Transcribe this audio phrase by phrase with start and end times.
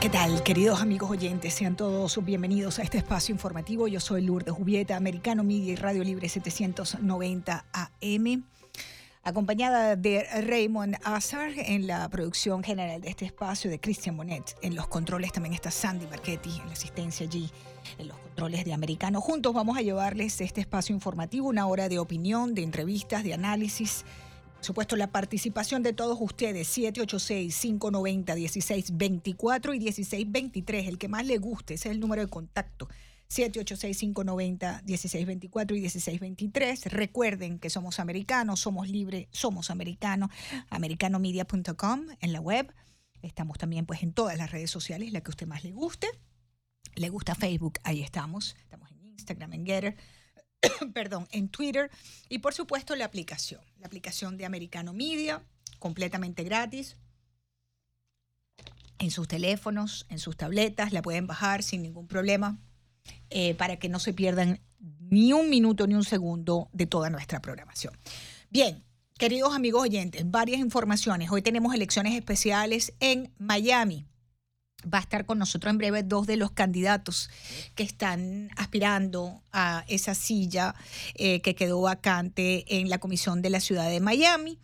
[0.00, 1.54] ¿Qué tal, queridos amigos oyentes?
[1.54, 3.88] Sean todos bienvenidos a este espacio informativo.
[3.88, 8.44] Yo soy Lourdes Jubieta, Americano Media y Radio Libre 790 AM
[9.26, 14.56] acompañada de Raymond Azar en la producción general de este espacio, de Christian Bonet.
[14.62, 17.50] En los controles también está Sandy Marchetti, en la asistencia allí,
[17.98, 19.20] en los controles de Americano.
[19.20, 24.04] Juntos vamos a llevarles este espacio informativo, una hora de opinión, de entrevistas, de análisis.
[24.66, 31.88] Supuesto, la participación de todos ustedes, 786-590-1624 y 1623, el que más le guste, ese
[31.88, 32.88] es el número de contacto
[33.28, 36.86] 786-590-1624 y 1623.
[36.86, 40.30] Recuerden que somos americanos, somos libres, somos americanos.
[40.70, 42.74] americanomedia.com en la web.
[43.22, 46.08] Estamos también pues en todas las redes sociales, la que a usted más le guste.
[46.96, 48.56] Le gusta Facebook, ahí estamos.
[48.64, 49.96] Estamos en Instagram, en Getter,
[50.94, 51.90] perdón, en Twitter.
[52.28, 55.42] Y por supuesto la aplicación, la aplicación de Americano Media,
[55.78, 56.96] completamente gratis.
[58.98, 62.58] En sus teléfonos, en sus tabletas, la pueden bajar sin ningún problema
[63.30, 64.60] eh, para que no se pierdan
[65.10, 67.94] ni un minuto ni un segundo de toda nuestra programación.
[68.50, 68.84] Bien,
[69.18, 71.30] queridos amigos oyentes, varias informaciones.
[71.30, 74.06] Hoy tenemos elecciones especiales en Miami.
[74.92, 77.28] Va a estar con nosotros en breve dos de los candidatos
[77.74, 80.74] que están aspirando a esa silla
[81.14, 84.58] eh, que quedó vacante en la comisión de la ciudad de Miami.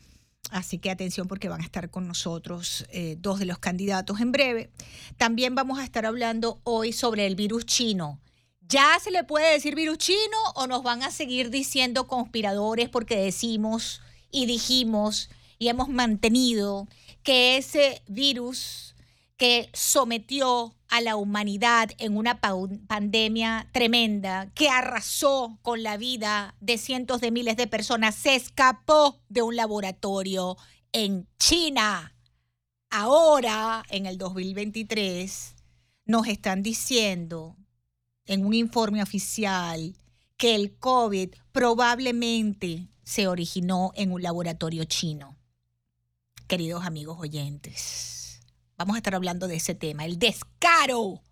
[0.50, 4.32] Así que atención porque van a estar con nosotros eh, dos de los candidatos en
[4.32, 4.70] breve.
[5.16, 8.20] También vamos a estar hablando hoy sobre el virus chino.
[8.68, 13.16] ¿Ya se le puede decir virus chino o nos van a seguir diciendo conspiradores porque
[13.16, 14.00] decimos
[14.30, 16.88] y dijimos y hemos mantenido
[17.22, 18.94] que ese virus
[19.42, 26.78] que sometió a la humanidad en una pandemia tremenda, que arrasó con la vida de
[26.78, 30.56] cientos de miles de personas, se escapó de un laboratorio
[30.92, 32.14] en China.
[32.88, 35.56] Ahora, en el 2023,
[36.04, 37.56] nos están diciendo
[38.26, 39.96] en un informe oficial
[40.36, 45.36] que el COVID probablemente se originó en un laboratorio chino.
[46.46, 48.11] Queridos amigos oyentes,
[48.82, 51.22] vamos a estar hablando de ese tema, el descaro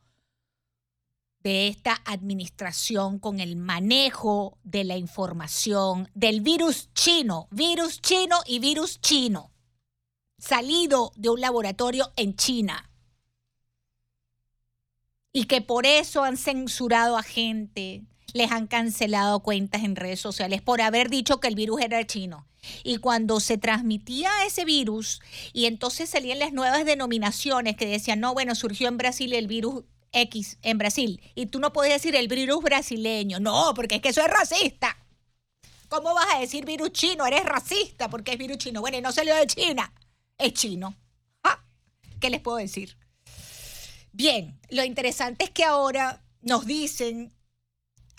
[1.42, 8.60] de esta administración con el manejo de la información del virus chino, virus chino y
[8.60, 9.50] virus chino,
[10.38, 12.88] salido de un laboratorio en China.
[15.32, 18.04] Y que por eso han censurado a gente,
[18.34, 22.46] les han cancelado cuentas en redes sociales por haber dicho que el virus era chino.
[22.84, 25.20] Y cuando se transmitía ese virus
[25.52, 29.84] y entonces salían las nuevas denominaciones que decían, no, bueno, surgió en Brasil el virus
[30.12, 31.20] X en Brasil.
[31.34, 33.40] Y tú no podías decir el virus brasileño.
[33.40, 34.96] No, porque es que eso es racista.
[35.88, 37.26] ¿Cómo vas a decir virus chino?
[37.26, 38.80] Eres racista porque es virus chino.
[38.80, 39.92] Bueno, y no salió de China.
[40.38, 40.94] Es chino.
[42.20, 42.96] ¿Qué les puedo decir?
[44.12, 47.32] Bien, lo interesante es que ahora nos dicen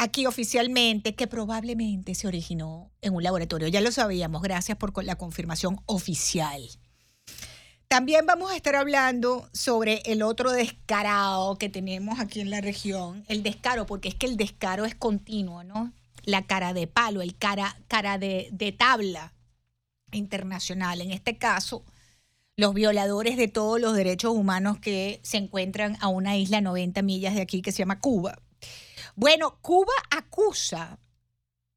[0.02, 3.68] aquí oficialmente que probablemente se originó en un laboratorio.
[3.68, 6.60] Ya lo sabíamos, gracias por la confirmación oficial.
[7.88, 13.24] También vamos a estar hablando sobre el otro descarado que tenemos aquí en la región,
[13.28, 15.94] el descaro, porque es que el descaro es continuo, ¿no?
[16.24, 19.34] La cara de palo, el cara, cara de, de tabla
[20.12, 21.02] internacional.
[21.02, 21.86] En este caso,
[22.56, 27.04] los violadores de todos los derechos humanos que se encuentran a una isla a 90
[27.04, 28.40] millas de aquí que se llama Cuba.
[29.22, 30.98] Bueno, Cuba acusa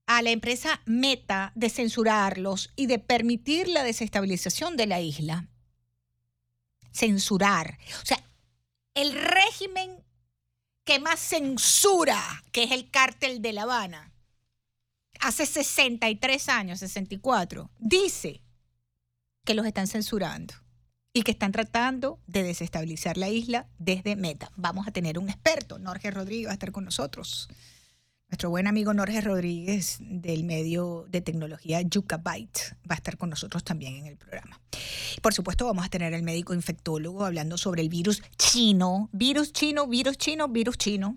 [0.07, 5.47] a la empresa Meta de censurarlos y de permitir la desestabilización de la isla.
[6.91, 7.77] Censurar.
[8.03, 8.19] O sea,
[8.95, 10.03] el régimen
[10.85, 12.19] que más censura,
[12.51, 14.11] que es el cártel de La Habana,
[15.21, 18.41] hace 63 años, 64, dice
[19.45, 20.64] que los están censurando
[21.17, 24.51] y que están tratando de desestabilizar la isla desde Meta.
[24.57, 27.49] Vamos a tener un experto, Norge Rodríguez, va a estar con nosotros.
[28.35, 33.63] Nuestro buen amigo Norge Rodríguez del medio de tecnología Yucabyte va a estar con nosotros
[33.63, 34.61] también en el programa.
[35.23, 39.87] Por supuesto, vamos a tener al médico infectólogo hablando sobre el virus chino, virus chino,
[39.87, 41.17] virus chino, virus chino.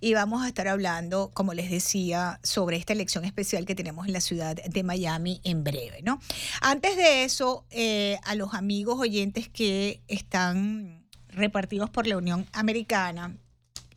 [0.00, 4.12] Y vamos a estar hablando, como les decía, sobre esta elección especial que tenemos en
[4.12, 6.18] la ciudad de Miami en breve, ¿no?
[6.62, 13.36] Antes de eso, eh, a los amigos oyentes que están repartidos por la Unión Americana.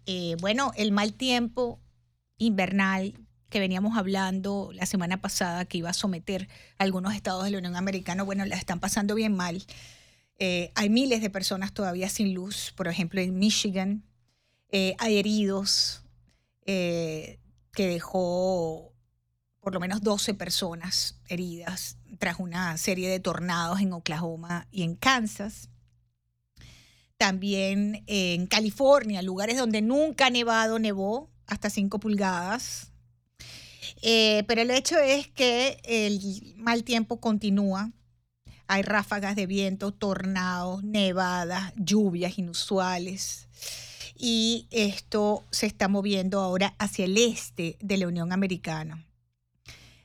[0.06, 1.80] Eh, bueno, el mal tiempo
[2.40, 3.14] invernal
[3.50, 6.48] que veníamos hablando la semana pasada que iba a someter
[6.78, 9.64] a algunos estados de la Unión Americana, bueno, la están pasando bien mal.
[10.38, 14.04] Eh, hay miles de personas todavía sin luz, por ejemplo, en Michigan.
[14.72, 16.04] Eh, hay heridos
[16.66, 17.40] que
[17.76, 18.94] dejó
[19.60, 24.96] por lo menos 12 personas heridas tras una serie de tornados en Oklahoma y en
[24.96, 25.70] Kansas.
[27.18, 32.92] También en California, lugares donde nunca ha nevado, nevó hasta 5 pulgadas.
[34.02, 37.92] Eh, pero el hecho es que el mal tiempo continúa.
[38.68, 43.48] Hay ráfagas de viento, tornados, nevadas, lluvias inusuales.
[44.16, 49.06] Y esto se está moviendo ahora hacia el este de la Unión Americana.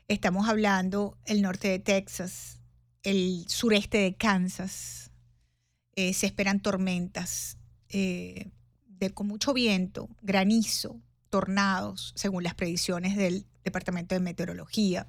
[0.08, 2.60] Estamos hablando el norte de Texas,
[3.02, 5.10] el sureste de Kansas.
[5.96, 7.58] Eh, se esperan tormentas
[7.88, 8.50] eh,
[9.12, 11.00] con mucho viento, granizo,
[11.34, 15.08] tornados, según las predicciones del Departamento de Meteorología.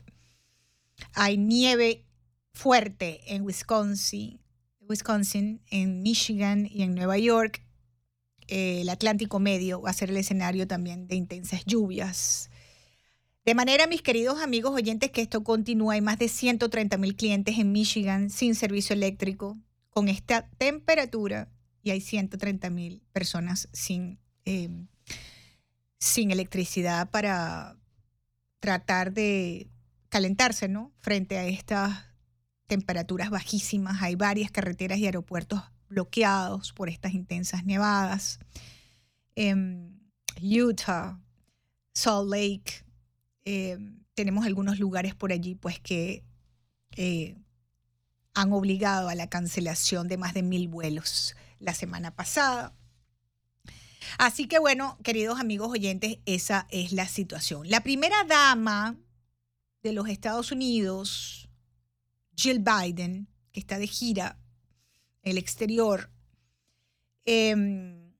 [1.13, 2.03] Hay nieve
[2.51, 4.41] fuerte en Wisconsin,
[4.79, 7.61] Wisconsin, en Michigan y en Nueva York.
[8.47, 12.49] Eh, el Atlántico Medio va a ser el escenario también de intensas lluvias.
[13.45, 17.59] De manera, mis queridos amigos oyentes, que esto continúa, hay más de 130 mil clientes
[17.59, 19.59] en Michigan sin servicio eléctrico
[19.91, 21.51] con esta temperatura
[21.83, 24.87] y hay 130 mil personas sin, em,
[26.05, 27.77] sin electricidad para
[28.59, 29.67] tratar de
[30.09, 30.93] calentarse, ¿no?
[30.99, 32.05] Frente a estas
[32.67, 34.01] temperaturas bajísimas.
[34.01, 38.39] Hay varias carreteras y aeropuertos bloqueados por estas intensas nevadas.
[39.35, 39.99] Em,
[40.41, 41.19] Utah,
[41.93, 42.85] Salt Lake,
[43.45, 43.77] eh,
[44.13, 46.23] tenemos algunos lugares por allí pues que
[46.95, 47.35] eh,
[48.33, 52.75] han obligado a la cancelación de más de mil vuelos la semana pasada.
[54.17, 57.69] Así que bueno, queridos amigos oyentes, esa es la situación.
[57.69, 58.97] La primera dama
[59.83, 61.49] de los Estados Unidos,
[62.35, 64.39] Jill Biden, que está de gira
[65.21, 66.09] en el exterior,
[67.25, 68.13] eh,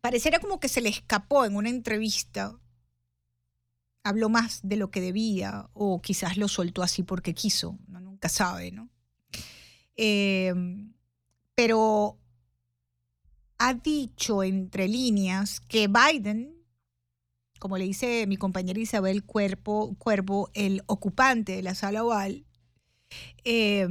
[0.00, 2.58] pareciera como que se le escapó en una entrevista
[4.02, 8.00] habló más de lo que debía o quizás lo soltó así porque quiso, ¿no?
[8.00, 8.88] nunca sabe, ¿no?
[9.96, 10.92] Em,
[11.54, 12.18] pero
[13.64, 16.52] ha dicho entre líneas que Biden,
[17.60, 22.44] como le dice mi compañera Isabel Cuerpo, Cuervo, el ocupante de la sala oval,
[23.44, 23.86] eh,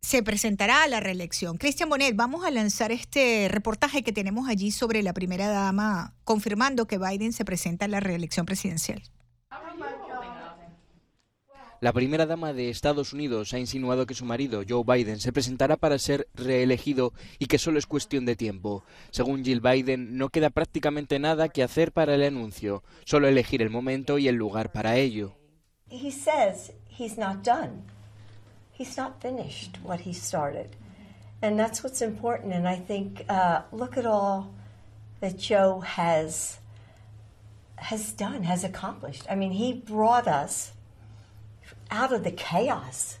[0.00, 1.58] se presentará a la reelección.
[1.58, 6.86] Cristian Bonet, vamos a lanzar este reportaje que tenemos allí sobre la primera dama, confirmando
[6.86, 9.02] que Biden se presenta a la reelección presidencial.
[11.80, 15.76] La primera dama de Estados Unidos ha insinuado que su marido, Joe Biden, se presentará
[15.76, 18.84] para ser reelegido y que solo es cuestión de tiempo.
[19.10, 23.70] Según Jill Biden, no queda prácticamente nada que hacer para el anuncio, solo elegir el
[23.70, 25.36] momento y el lugar para ello.
[25.90, 27.84] He says he's not done.
[28.78, 30.76] he's not finished what he started.
[31.42, 32.52] And that's what's important.
[32.54, 34.54] And I think, uh, look at all
[35.20, 36.58] that Joe has
[37.76, 39.24] has done, has accomplished.
[39.30, 40.72] I mean, he brought us
[41.90, 43.18] out of the chaos.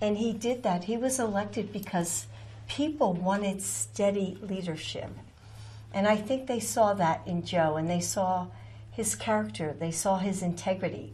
[0.00, 0.84] And he did that.
[0.84, 2.26] He was elected because
[2.68, 5.10] people wanted steady leadership.
[5.94, 8.48] And I think they saw that in Joe and they saw
[8.90, 11.12] his character, they saw his integrity.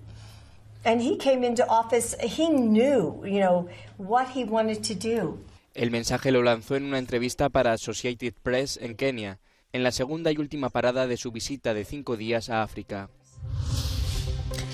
[0.84, 3.68] And he came into office, he knew, you know,
[3.98, 5.38] what he wanted to do.
[5.74, 9.38] El mensaje lo lanzó en una entrevista para Associated Press en Kenia,
[9.72, 13.08] en la segunda y última parada de su visita de cinco días a África.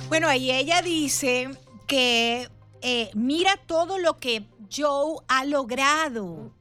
[0.09, 1.51] Bueno, ahí ella dice
[1.89, 2.49] que
[2.83, 6.55] eh, mira todo lo que Joe ha logrado.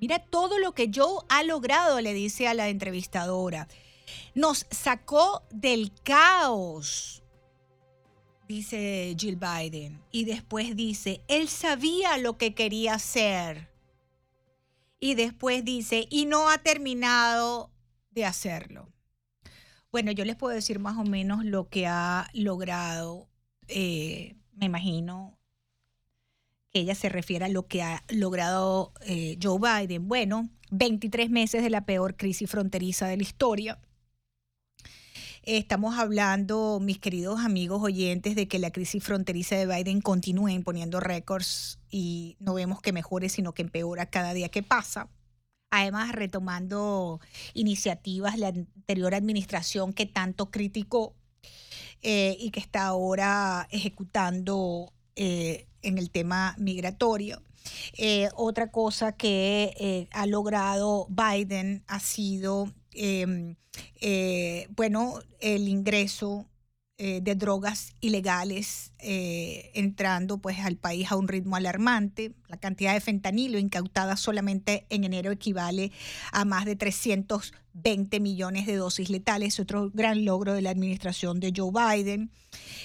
[0.00, 3.68] Mira todo lo que Joe ha logrado, le dice a la entrevistadora.
[4.34, 7.24] Nos sacó del caos
[8.48, 10.02] dice Jill Biden.
[10.10, 13.70] Y después dice, él sabía lo que quería hacer.
[15.00, 17.70] Y después dice, y no ha terminado
[18.10, 18.88] de hacerlo.
[19.90, 23.28] Bueno, yo les puedo decir más o menos lo que ha logrado,
[23.68, 25.38] eh, me imagino
[26.70, 30.08] que ella se refiere a lo que ha logrado eh, Joe Biden.
[30.08, 33.78] Bueno, 23 meses de la peor crisis fronteriza de la historia
[35.46, 41.00] Estamos hablando, mis queridos amigos oyentes, de que la crisis fronteriza de Biden continúa imponiendo
[41.00, 45.10] récords y no vemos que mejore, sino que empeora cada día que pasa.
[45.70, 47.20] Además, retomando
[47.52, 51.14] iniciativas la anterior administración que tanto criticó
[52.04, 57.42] eh, y que está ahora ejecutando eh, en el tema migratorio.
[57.96, 63.56] Eh, otra cosa que eh, ha logrado Biden ha sido, em,
[64.76, 66.46] bueno, el ingreso
[66.96, 72.30] eh, de drogas ilegales eh, entrando pues al país a un ritmo alarmante.
[72.46, 75.90] La cantidad de fentanilo incautada solamente en enero equivale
[76.30, 81.52] a más de 320 millones de dosis letales, otro gran logro de la administración de
[81.56, 82.30] Joe Biden.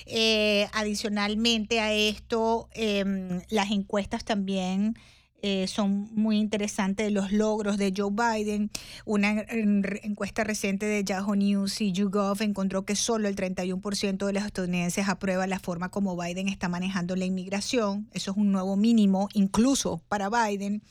[0.08, 4.96] Eh, adicionalmente a esto, em, las encuestas también
[5.42, 8.70] eh, son muy interesantes los logros de Joe Biden.
[9.06, 14.44] Una encuesta reciente de Yahoo News y YouGov encontró que solo el 31% de los
[14.44, 18.10] estadounidenses aprueba la forma como Biden está manejando la inmigración.
[18.14, 20.82] Eso es un nuevo mínimo, incluso para Biden.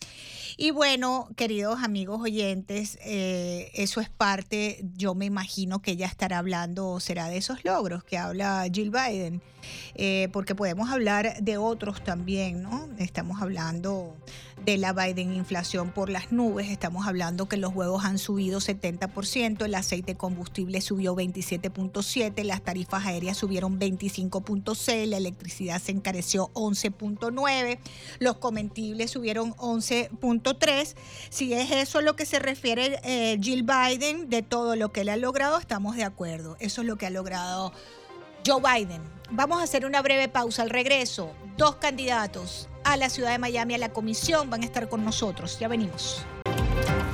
[0.56, 6.38] Y bueno, queridos amigos oyentes, eh, eso es parte, yo me imagino que ella estará
[6.38, 9.42] hablando, será de esos logros que habla Jill Biden,
[9.94, 12.88] eh, porque podemos hablar de otros también, ¿no?
[12.98, 14.16] Estamos hablando
[14.64, 16.71] de la Biden inflación por las nubes.
[16.71, 23.07] Estamos hablando que los huevos han subido 70%, el aceite combustible subió 27.7, las tarifas
[23.07, 27.78] aéreas subieron 25.6, la electricidad se encareció 11.9,
[28.18, 30.95] los comestibles subieron 11.3.
[31.30, 35.09] Si es eso lo que se refiere eh, Jill Biden de todo lo que él
[35.09, 36.57] ha logrado, estamos de acuerdo.
[36.61, 37.73] Eso es lo que ha logrado
[38.48, 39.02] Joe Biden.
[39.30, 41.34] Vamos a hacer una breve pausa al regreso.
[41.58, 45.58] Dos candidatos a la ciudad de Miami, a la comisión, van a estar con nosotros.
[45.58, 46.24] Ya venimos.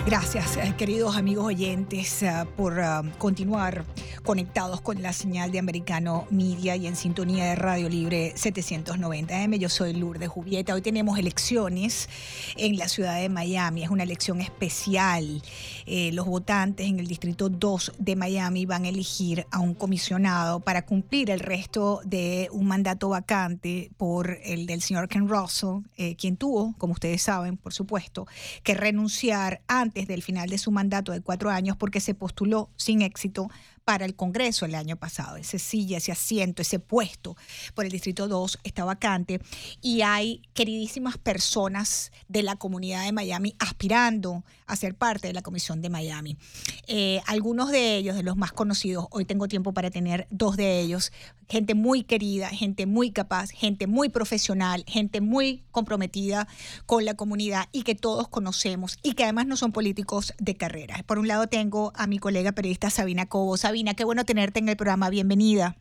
[0.06, 2.84] Gracias, eh, queridos amigos oyentes, eh, por eh,
[3.16, 3.86] continuar
[4.22, 9.58] conectados con la señal de Americano Media y en sintonía de Radio Libre 790M.
[9.58, 10.74] Yo soy Lourdes Jubieta.
[10.74, 12.10] Hoy tenemos elecciones
[12.56, 13.82] en la ciudad de Miami.
[13.82, 15.42] Es una elección especial.
[15.86, 20.84] los votantes en el Distrito 2 de Miami van a elegir a un comisionado para
[20.84, 25.82] cumplir el resto de un mandato vacante por el del señor Ken Russell,
[26.18, 28.26] quien tuvo, como ustedes saben, por supuesto,
[28.62, 32.70] que renunciar antes desde el final de su mandato de cuatro años porque se postuló
[32.76, 33.48] sin éxito
[33.84, 35.36] para el Congreso el año pasado.
[35.36, 37.36] Ese silla, ese asiento, ese puesto
[37.74, 39.40] por el Distrito 2 está vacante
[39.82, 45.42] y hay queridísimas personas de la comunidad de Miami aspirando a ser parte de la
[45.42, 46.38] Comisión de Miami.
[46.86, 50.80] Eh, algunos de ellos, de los más conocidos, hoy tengo tiempo para tener dos de
[50.80, 51.12] ellos,
[51.48, 56.48] gente muy querida, gente muy capaz, gente muy profesional, gente muy comprometida
[56.86, 61.02] con la comunidad y que todos conocemos y que además no son políticos de carrera.
[61.06, 63.58] Por un lado tengo a mi colega periodista Sabina Cobo.
[63.58, 65.10] Sabina, qué bueno tenerte en el programa.
[65.10, 65.76] Bienvenida.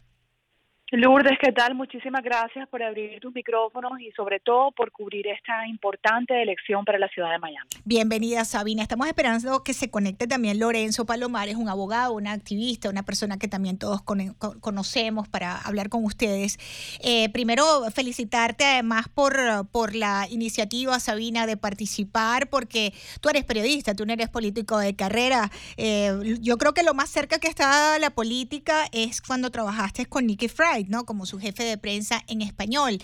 [0.96, 1.74] Lourdes, ¿qué tal?
[1.74, 7.00] Muchísimas gracias por abrir tus micrófonos y sobre todo por cubrir esta importante elección para
[7.00, 7.68] la ciudad de Miami.
[7.84, 8.84] Bienvenida, Sabina.
[8.84, 13.48] Estamos esperando que se conecte también Lorenzo Palomares, un abogado, una activista, una persona que
[13.48, 16.60] también todos conocemos para hablar con ustedes.
[17.04, 19.36] Eh, primero, felicitarte además por,
[19.72, 24.96] por la iniciativa, Sabina, de participar, porque tú eres periodista, tú no eres político de
[24.96, 25.50] carrera.
[25.76, 30.28] Eh, yo creo que lo más cerca que está la política es cuando trabajaste con
[30.28, 31.06] Nicky Fry ¿no?
[31.06, 33.00] Como su jefe de prensa en español,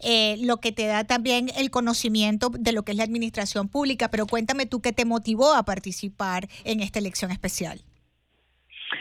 [0.00, 4.10] eh, lo que te da también el conocimiento de lo que es la administración pública.
[4.10, 7.84] Pero cuéntame tú qué te motivó a participar en esta elección especial.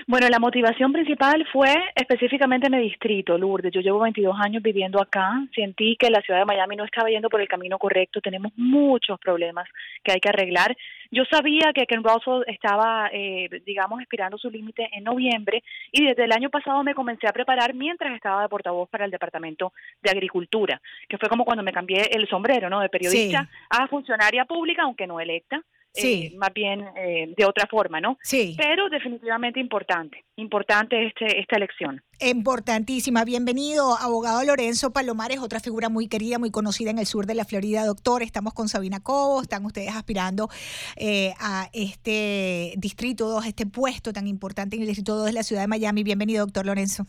[0.08, 3.72] Bueno, la motivación principal fue específicamente en el distrito, Lourdes.
[3.74, 5.32] Yo llevo 22 años viviendo acá.
[5.56, 8.22] Sentí que la ciudad de Miami no estaba yendo por el camino correcto.
[8.22, 9.68] Tenemos muchos problemas
[10.04, 10.76] que hay que arreglar.
[11.12, 16.26] Yo sabía que Ken Russell estaba, eh, digamos, expirando su límite en noviembre y desde
[16.26, 20.10] el año pasado me comencé a preparar mientras estaba de portavoz para el Departamento de
[20.10, 22.80] Agricultura, que fue como cuando me cambié el sombrero, ¿no?
[22.80, 25.62] De periodista a funcionaria pública, aunque no electa
[25.94, 26.32] sí.
[26.34, 28.18] Eh, más bien eh, de otra forma, ¿no?
[28.22, 28.56] Sí.
[28.58, 32.02] Pero definitivamente importante, importante este, esta elección.
[32.20, 33.24] Importantísima.
[33.26, 37.46] Bienvenido, abogado Lorenzo Palomares, otra figura muy querida, muy conocida en el sur de la
[37.46, 38.24] Florida, doctor.
[38.24, 40.48] Estamos con Sabina Cobo, están ustedes aspirando
[40.96, 45.44] eh, a este distrito 2, este puesto tan importante en el distrito 2 de la
[45.44, 46.04] ciudad de Miami.
[46.04, 47.06] Bienvenido, doctor Lorenzo.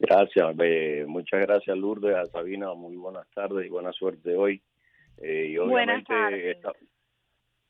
[0.00, 0.54] Gracias,
[1.08, 4.62] muchas gracias Lourdes, a Sabina, muy buenas tardes y buena suerte hoy.
[5.20, 6.56] y buenas tardes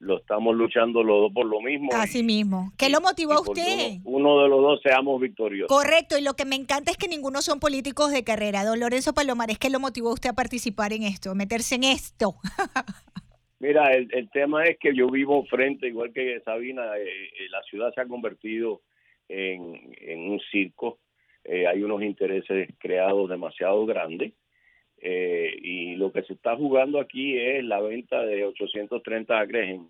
[0.00, 1.90] lo estamos luchando los dos por lo mismo.
[1.92, 2.72] Así mismo.
[2.78, 3.98] ¿Qué lo motivó a usted?
[4.04, 5.68] Uno, de los dos seamos victoriosos.
[5.68, 8.64] Correcto, y lo que me encanta es que ninguno son políticos de carrera.
[8.64, 11.84] Don Lorenzo Palomares, ¿qué lo motivó a usted a participar en esto, a meterse en
[11.84, 12.36] esto?
[13.60, 17.92] Mira, el, tema es que yo vivo frente, igual que Sabina, eh, eh, la ciudad
[17.92, 18.82] se ha convertido
[19.28, 21.00] en, en un circo.
[21.42, 24.32] Eh, hay unos intereses creados demasiado grandes
[25.00, 29.88] eh, y lo que se está jugando aquí es la venta de 830 acres en,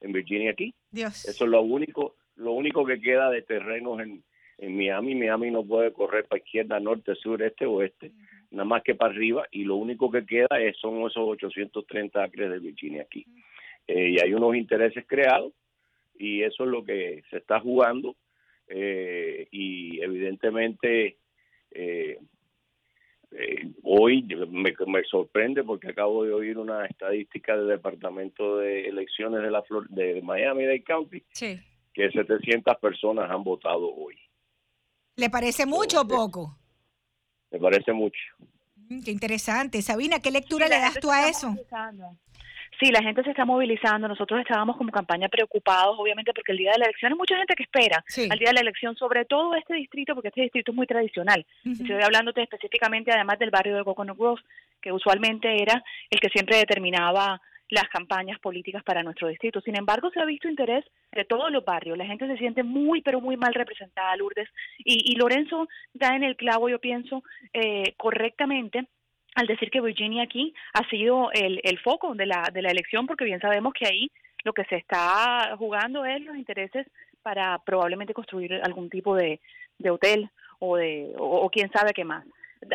[0.00, 0.74] en Virginia aquí.
[0.92, 4.22] Eso es lo único, lo único que queda de terrenos en,
[4.58, 5.14] en Miami.
[5.14, 8.12] Miami no puede correr para izquierda, norte, sur, este, oeste.
[8.50, 12.50] nada más que para arriba, y lo único que queda es, son esos 830 acres
[12.50, 13.26] de Virginia aquí.
[13.86, 15.52] Eh, y hay unos intereses creados,
[16.18, 18.16] y eso es lo que se está jugando,
[18.68, 21.16] eh, y evidentemente
[21.70, 22.18] eh,
[23.82, 29.50] hoy me, me, sorprende porque acabo de oír una estadística del Departamento de Elecciones de
[29.50, 31.22] la Flor de Miami-Dade County
[31.98, 34.16] que 700 personas han votado hoy.
[35.16, 36.56] ¿Le parece mucho o poco?
[37.50, 38.20] Me parece mucho.
[38.76, 39.82] Mm, qué interesante.
[39.82, 41.56] Sabina, ¿qué lectura le das tú a eso?
[42.80, 44.06] Sí, la gente se está movilizando.
[44.06, 47.54] Nosotros estábamos como campaña preocupados, obviamente, porque el día de la elección hay mucha gente
[47.54, 50.76] que espera al día de la elección, sobre todo este distrito, porque este distrito es
[50.76, 51.44] muy tradicional.
[51.64, 54.42] Estoy hablándote específicamente, además del barrio de Coconut Grove,
[54.80, 59.60] que usualmente era el que siempre determinaba las campañas políticas para nuestro distrito.
[59.60, 61.98] Sin embargo, se ha visto interés de todos los barrios.
[61.98, 64.48] La gente se siente muy, pero muy mal representada, Lourdes.
[64.78, 68.86] Y, y Lorenzo da en el clavo, yo pienso, eh, correctamente
[69.38, 73.24] al decir que Virginia aquí ha sido el, foco de la, de la elección, porque
[73.24, 74.10] bien sabemos que ahí
[74.42, 76.88] lo que se está jugando es los intereses
[77.22, 79.40] para probablemente construir algún tipo de,
[79.88, 80.28] hotel
[80.58, 82.24] o de o quién sabe qué más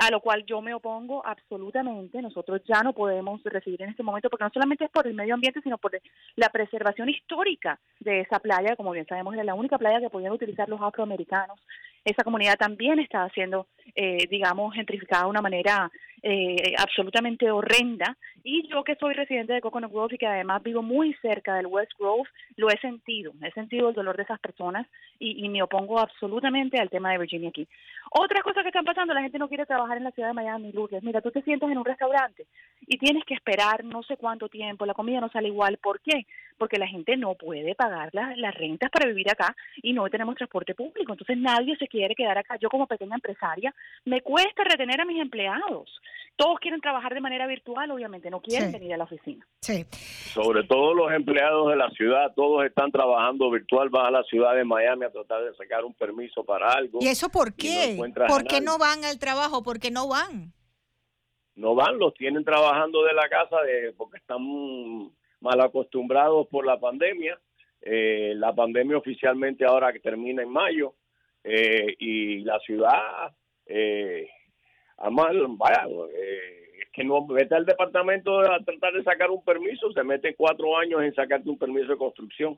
[0.02, 2.22] a lo cual yo me opongo absolutamente.
[2.22, 5.34] Nosotros ya no podemos recibir en este momento, porque no solamente es por el medio
[5.34, 5.92] ambiente, sino por
[6.36, 10.34] la preservación histórica de esa playa, como bien sabemos, era la única playa que podían
[10.34, 11.60] utilizar los afroamericanos.
[12.06, 15.92] Esa comunidad también está siendo, eh, digamos, gentrificada de una manera
[16.22, 18.18] eh, absolutamente horrenda.
[18.44, 21.68] Y yo que soy residente de Coconut Grove y que además vivo muy cerca del
[21.68, 25.64] West Grove, lo he sentido, he sentido el dolor de esas personas y, y me
[25.64, 27.68] opongo absolutamente al tema de Virginia aquí.
[28.12, 30.72] Otra cosa que están pasando, la gente no quiere trabajar en la ciudad de Miami,
[30.72, 31.04] Lourdes.
[31.04, 32.46] Mira, tú te sientas en un restaurante
[32.86, 35.78] y tienes que esperar no sé cuánto tiempo, la comida no sale igual.
[35.78, 36.26] ¿Por qué?
[36.58, 40.36] Porque la gente no puede pagar las, las rentas para vivir acá y no tenemos
[40.36, 41.14] transporte público.
[41.14, 42.58] Entonces nadie se quiere quedar acá.
[42.60, 43.74] Yo como pequeña empresaria
[44.06, 45.90] me cuesta retener a mis empleados
[46.36, 49.46] todos quieren trabajar de manera virtual, obviamente, no quieren venir a la oficina.
[49.62, 49.86] Sí.
[50.34, 54.56] Sobre todo los empleados de la ciudad, todos están trabajando virtual, van a la ciudad
[54.56, 57.00] de Miami a tratar de sacar un permiso para algo.
[57.02, 57.96] ¿Y eso por qué?
[58.28, 59.62] ¿Por qué no van al trabajo?
[59.62, 60.54] ¿Por qué no van?
[61.56, 64.42] No van, los tienen trabajando de la casa de, porque están
[65.40, 67.40] mal acostumbrados por la pandemia.
[67.80, 70.96] Eh, la pandemia oficialmente ahora que termina en mayo
[71.44, 73.34] eh, y la ciudad
[73.66, 74.30] eh,
[74.98, 79.92] Además, vaya, eh, es que no vete al departamento a tratar de sacar un permiso,
[79.92, 82.58] se mete cuatro años en sacarte un permiso de construcción.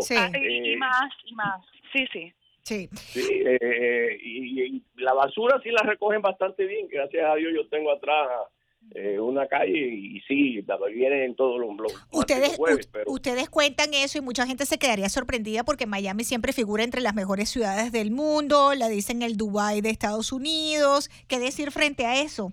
[0.00, 0.14] sí.
[0.16, 1.60] Ah, y, eh, más, y más.
[1.92, 2.32] Sí, sí.
[2.62, 2.88] Sí.
[2.94, 6.88] sí eh, y, la basura sí la recogen bastante bien.
[6.88, 8.26] Gracias a Dios yo tengo atrás
[8.90, 12.06] eh, una calle y, sí, vienen en todos los blogs.
[12.12, 12.58] Ustedes,
[13.06, 17.14] ustedes cuentan eso y mucha gente se quedaría sorprendida porque Miami siempre figura entre las
[17.14, 21.10] mejores ciudades del mundo, la dicen el Dubai de Estados Unidos.
[21.28, 22.52] ¿Qué decir frente a eso?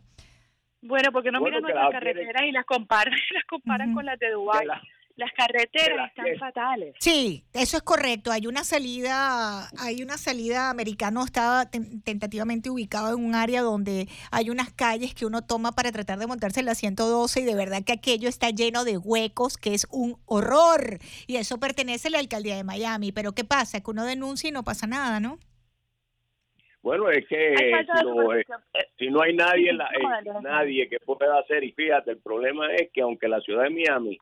[0.81, 4.67] Bueno, porque no miran nuestras carreteras y las comparan, las comparan con las de Dubai.
[5.15, 6.95] Las carreteras están fatales.
[6.99, 8.31] Sí, eso es correcto.
[8.31, 14.49] Hay una salida, hay una salida americano está tentativamente ubicado en un área donde hay
[14.49, 17.83] unas calles que uno toma para tratar de montarse en la 112 y de verdad
[17.85, 20.99] que aquello está lleno de huecos, que es un horror.
[21.27, 23.11] Y eso pertenece a la alcaldía de Miami.
[23.11, 23.81] Pero ¿qué pasa?
[23.81, 25.37] Que uno denuncia y no pasa nada, ¿no?
[26.81, 27.53] Bueno, es que
[28.97, 29.89] si no hay nadie, en la,
[30.41, 34.17] nadie que pueda hacer, y fíjate, el problema es que aunque la ciudad de Miami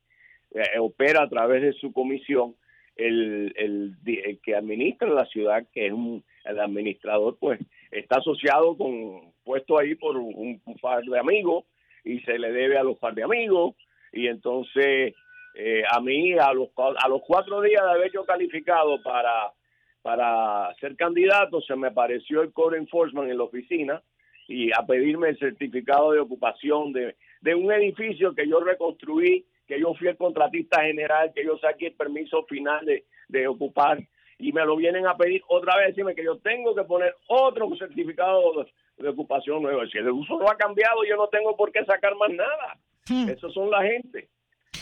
[0.51, 2.55] eh, opera a través de su comisión,
[2.95, 7.59] el, el, que administra la ciudad, que es un, el administrador, pues
[7.91, 11.65] está asociado con, puesto ahí por un, par de amigos
[12.03, 13.75] y se le debe a los par de amigos.
[14.11, 15.13] Y entonces
[15.55, 19.53] eh, a mí a los, a los cuatro días de haber yo calificado para,
[20.01, 24.01] para ser candidato se me apareció el Core Enforcement en la oficina
[24.47, 29.79] y a pedirme el certificado de ocupación de, de un edificio que yo reconstruí que
[29.79, 32.83] yo fui el contratista general, que yo saqué el permiso final
[33.27, 33.99] de, ocupar
[34.39, 37.69] y me lo vienen a pedir otra vez, decirme que yo tengo que poner otro
[37.77, 38.65] certificado
[38.97, 39.85] de, ocupación nuevo.
[39.85, 42.79] Si el uso no ha cambiado, yo no tengo por qué sacar más nada.
[43.07, 43.29] Hmm.
[43.29, 44.27] Esos son la gente.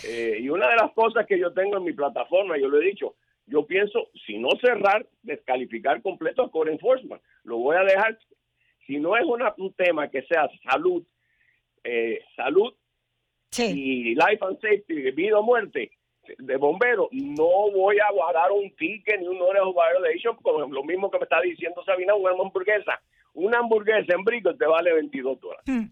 [0.05, 2.85] Eh, y una de las cosas que yo tengo en mi plataforma, yo lo he
[2.85, 7.21] dicho, yo pienso, si no cerrar, descalificar completo a Core Enforcement.
[7.43, 8.17] Lo voy a dejar,
[8.85, 9.25] si no es
[9.57, 11.03] un tema que sea salud,
[11.83, 12.73] eh, salud
[13.57, 15.91] y life and safety, vida o muerte
[16.37, 20.83] de bombero, no voy a guardar un ticket ni un hora of violation, como lo
[20.83, 23.01] mismo que me está diciendo Sabina, una hamburguesa.
[23.33, 25.63] Una hamburguesa en brico te vale 22 dólares.
[25.67, 25.91] Hmm.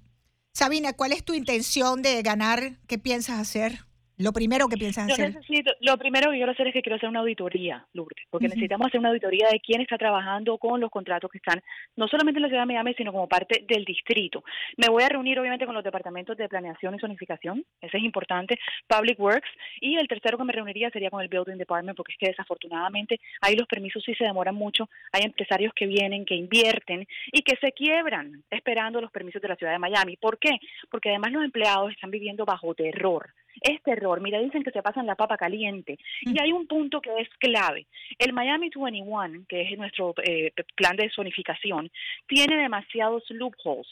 [0.52, 2.80] Sabina, ¿cuál es tu intención de ganar?
[2.88, 3.86] ¿Qué piensas hacer?
[4.18, 5.36] Lo primero que piensas Yo hacer.
[5.36, 8.88] necesito, lo primero que quiero hacer es que quiero hacer una auditoría, Lourdes, porque necesitamos
[8.88, 11.62] hacer una auditoría de quién está trabajando con los contratos que están,
[11.98, 14.44] no solamente en la ciudad de Miami, sino como parte del distrito.
[14.78, 18.58] Me voy a reunir, obviamente, con los departamentos de planeación y zonificación, ese es importante,
[18.88, 19.50] Public Works,
[19.82, 23.20] y el tercero que me reuniría sería con el Building Department, porque es que desafortunadamente
[23.42, 27.58] ahí los permisos sí se demoran mucho, hay empresarios que vienen, que invierten y que
[27.58, 30.16] se quiebran esperando los permisos de la ciudad de Miami.
[30.16, 30.52] ¿Por qué?
[30.90, 34.22] Porque además los empleados están viviendo bajo terror es terror.
[34.22, 35.98] Mira, dicen que se pasan la papa caliente.
[36.22, 37.88] Y hay un punto que es clave.
[38.20, 41.92] El Miami 21, que es nuestro eh, plan de zonificación,
[42.28, 43.88] tiene demasiados loopholes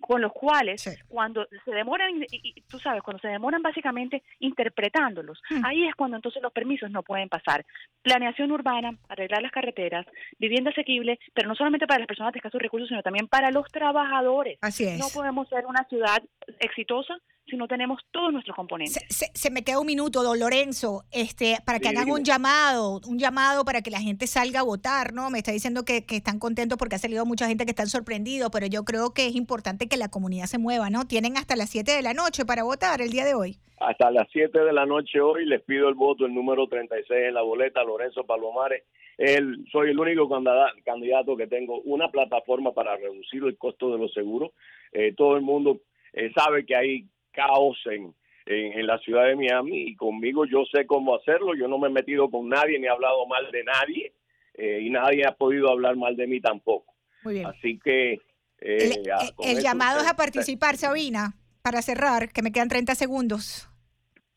[0.00, 0.90] con los cuales Sí.
[1.06, 5.64] cuando se demoran, y- y- tú sabes, cuando se demoran básicamente interpretándolos, Mm.
[5.64, 7.64] ahí es cuando entonces los permisos no pueden pasar.
[8.02, 10.04] Planeación urbana, arreglar las carreteras,
[10.40, 13.66] vivienda asequible, pero no solamente para las personas de escasos recursos, sino también para los
[13.70, 14.58] trabajadores.
[14.60, 14.98] Así es.
[14.98, 16.20] No podemos ser una ciudad
[16.58, 18.94] exitosa si no tenemos todos nuestros componentes.
[18.94, 22.24] Se, se- se me queda un minuto, don Lorenzo, este, para que Sí, hagan un
[22.24, 25.28] llamado, un llamado para que la gente salga a votar, ¿no?
[25.30, 28.50] Me está diciendo que, que están contentos porque ha salido mucha gente que están sorprendidos,
[28.52, 31.06] pero yo creo que es importante que la comunidad se mueva, ¿no?
[31.06, 33.58] Tienen hasta las 7 de la noche para votar el día de hoy.
[33.80, 37.34] Hasta las 7 de la noche hoy les pido el voto, el número 36 en
[37.34, 38.84] la boleta, Lorenzo Palomares.
[39.18, 43.98] El, soy el único candida- candidato que tengo una plataforma para reducir el costo de
[43.98, 44.52] los seguros.
[44.92, 45.80] Eh, todo el mundo
[46.12, 48.14] eh, sabe que hay caos en,
[48.46, 51.54] en, en la ciudad de Miami y conmigo yo sé cómo hacerlo.
[51.54, 54.12] Yo no me he metido con nadie ni he hablado mal de nadie
[54.54, 56.92] eh, y nadie ha podido hablar mal de mí tampoco.
[57.24, 57.46] Muy bien.
[57.46, 58.12] Así que...
[58.12, 58.20] eh,
[58.60, 62.68] El, el- con el eso llamado es a participar, Sabina, para cerrar, que me quedan
[62.68, 63.68] 30 segundos.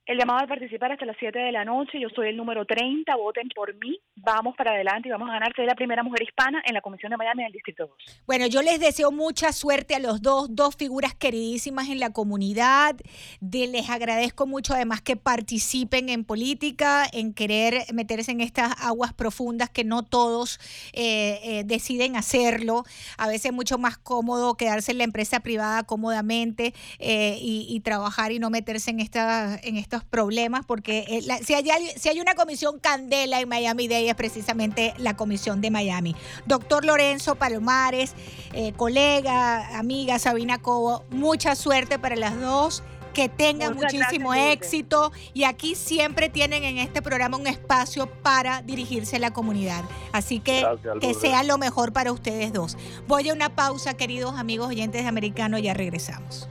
[0.08, 2.00] El llamado a participar hasta las 7 de la noche.
[2.00, 3.16] Yo soy el número 30.
[3.16, 4.00] Voten por mí.
[4.16, 5.52] Vamos para adelante y vamos a ganar.
[5.56, 8.22] Soy la primera mujer hispana en la Comisión de Miami del Distrito 2.
[8.28, 12.96] Bueno, yo les deseo mucha suerte a los dos, dos figuras queridísimas en la comunidad.
[13.42, 19.72] Les agradezco mucho además que participen en política, en querer meterse en estas aguas profundas
[19.72, 20.60] que no todos
[20.94, 22.84] eh, eh, deciden hacerlo.
[23.18, 28.32] A veces es mucho más cómodo quedarse en la empresa privada cómodamente eh, y, trabajar
[28.32, 31.66] y no meterse en, esta, en estos problemas, porque eh, la- si, hay,
[31.98, 36.16] si hay una comisión candela en Miami Day es precisamente la comisión de Miami.
[36.46, 38.14] Doctor Lorenzo Palomares,
[38.54, 42.84] eh, colega, amiga Sabina Cobo, mucha suerte para las dos.
[43.14, 48.08] Que tengan Muchas muchísimo gracias, éxito y aquí siempre tienen en este programa un espacio
[48.08, 49.86] para dirigirse a la comunidad.
[50.12, 52.78] Así que Gracias, que sea lo mejor para ustedes dos.
[53.08, 56.50] Voy a una pausa, queridos amigos oyentes de Americano, ya regresamos.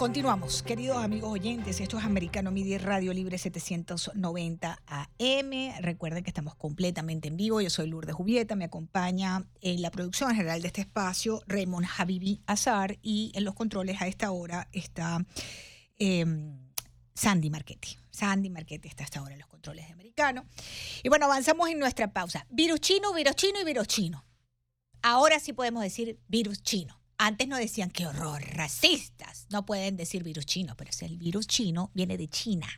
[0.00, 1.78] Continuamos, queridos amigos oyentes.
[1.78, 5.82] Esto es Americano Media Radio Libre 790 AM.
[5.82, 7.60] Recuerden que estamos completamente en vivo.
[7.60, 8.56] Yo soy Lourdes Jubieta.
[8.56, 12.98] Me acompaña en la producción general de este espacio Raymond Habibi Azar.
[13.02, 15.22] Y en los controles a esta hora está
[15.98, 16.24] eh,
[17.12, 17.98] Sandy Marchetti.
[18.10, 20.46] Sandy Marchetti está a esta hora en los controles de Americano.
[21.02, 22.46] Y bueno, avanzamos en nuestra pausa.
[22.48, 24.24] Virus chino, virus chino y virus chino.
[25.02, 26.98] Ahora sí podemos decir virus chino.
[27.22, 29.29] Antes no decían qué horror, racistas.
[29.50, 32.68] No pueden decir virus chino, pero si el virus chino viene de China.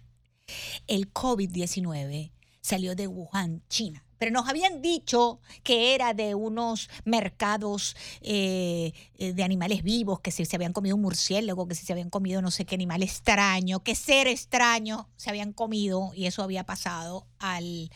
[0.86, 4.04] El COVID-19 salió de Wuhan, China.
[4.22, 10.30] Pero nos habían dicho que era de unos mercados eh, eh, de animales vivos, que
[10.30, 13.02] si se habían comido un murciélago, que si se habían comido no sé qué animal
[13.02, 17.90] extraño, qué ser extraño se habían comido y eso había pasado al,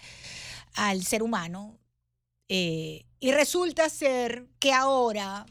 [0.74, 1.78] al ser humano.
[2.48, 5.46] Eh, y resulta ser que ahora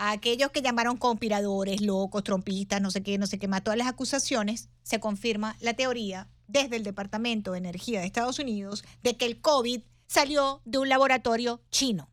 [0.00, 3.78] a aquellos que llamaron conspiradores, locos, trompistas, no sé qué, no sé qué más, todas
[3.78, 9.18] las acusaciones, se confirma la teoría desde el Departamento de Energía de Estados Unidos de
[9.18, 12.08] que el COVID salió de un laboratorio chino.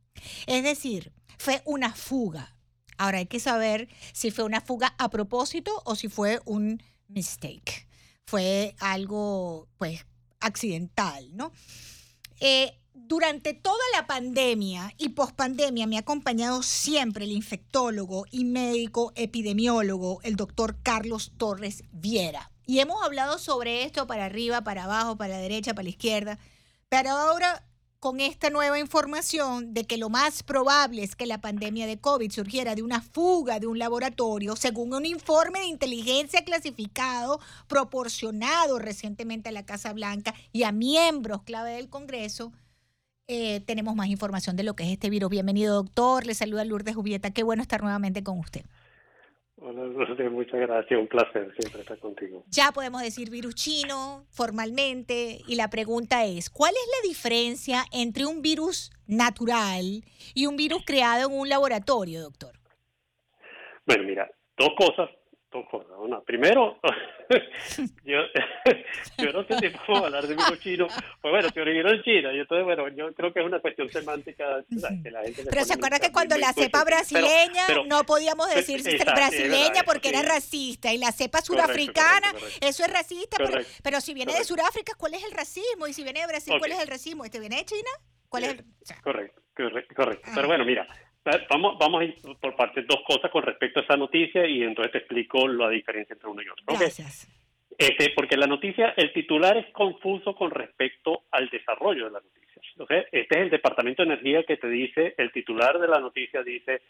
[0.47, 2.57] Es decir, fue una fuga.
[2.97, 7.87] Ahora hay que saber si fue una fuga a propósito o si fue un mistake.
[8.25, 10.05] Fue algo, pues,
[10.41, 11.53] accidental, ¿no?
[12.41, 19.13] Eh, durante toda la pandemia y pospandemia me ha acompañado siempre el infectólogo y médico
[19.15, 22.51] epidemiólogo, el doctor Carlos Torres Viera.
[22.65, 26.37] Y hemos hablado sobre esto para arriba, para abajo, para la derecha, para la izquierda.
[26.89, 27.65] Pero ahora,
[28.01, 32.29] con esta nueva información de que lo más probable es que la pandemia de COVID
[32.29, 39.47] surgiera de una fuga de un laboratorio, según un informe de inteligencia clasificado proporcionado recientemente
[39.47, 42.51] a la Casa Blanca y a miembros clave del Congreso,
[43.27, 45.29] eh, tenemos más información de lo que es este virus.
[45.29, 46.25] Bienvenido, doctor.
[46.25, 47.31] Le saluda Lourdes Jubieta.
[47.31, 48.61] Qué bueno estar nuevamente con usted.
[49.59, 50.99] Hola, Lourdes, muchas gracias.
[50.99, 52.43] Un placer siempre estar contigo.
[52.49, 58.25] Ya podemos decir virus chino formalmente y la pregunta es, ¿cuál es la diferencia entre
[58.25, 62.53] un virus natural y un virus creado en un laboratorio, doctor?
[63.85, 65.09] Bueno, mira, dos cosas
[66.25, 66.79] primero,
[68.03, 68.19] yo,
[69.17, 72.33] yo no sé si puedo hablar de vino chino, pues bueno, se originó en China,
[72.33, 74.63] y entonces, bueno, yo creo que es una cuestión semántica
[75.03, 79.83] que la gente Pero se acuerda que cuando la cepa brasileña no podíamos decir brasileña
[79.85, 84.43] porque era racista, y la cepa surafricana, eso es racista, pero, pero, si viene de
[84.43, 85.87] Sudáfrica, ¿cuál es el racismo?
[85.87, 87.25] Y si viene de Brasil, ¿cuál es el racismo?
[87.25, 87.89] ¿Este viene de China?
[88.29, 88.65] ¿Cuál es el...?
[89.01, 90.29] Correcto, correcto, correcto.
[90.33, 90.87] Pero bueno, mira,
[91.49, 94.91] Vamos, vamos a ir por parte dos cosas con respecto a esa noticia y entonces
[94.91, 96.63] te explico la diferencia entre uno y otro.
[96.67, 97.27] Gracias.
[97.77, 102.61] Este, porque la noticia, el titular es confuso con respecto al desarrollo de la noticia.
[102.89, 106.81] Este es el Departamento de Energía que te dice, el titular de la noticia dice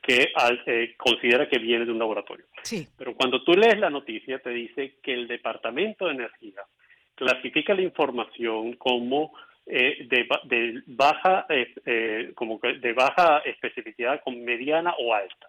[0.00, 0.32] que
[0.66, 2.46] eh, considera que viene de un laboratorio.
[2.62, 2.88] Sí.
[2.98, 6.62] Pero cuando tú lees la noticia te dice que el Departamento de Energía
[7.14, 9.32] clasifica la información como
[9.66, 15.46] eh, de, baja eh, eh, como de baja especificidad con mediana o alta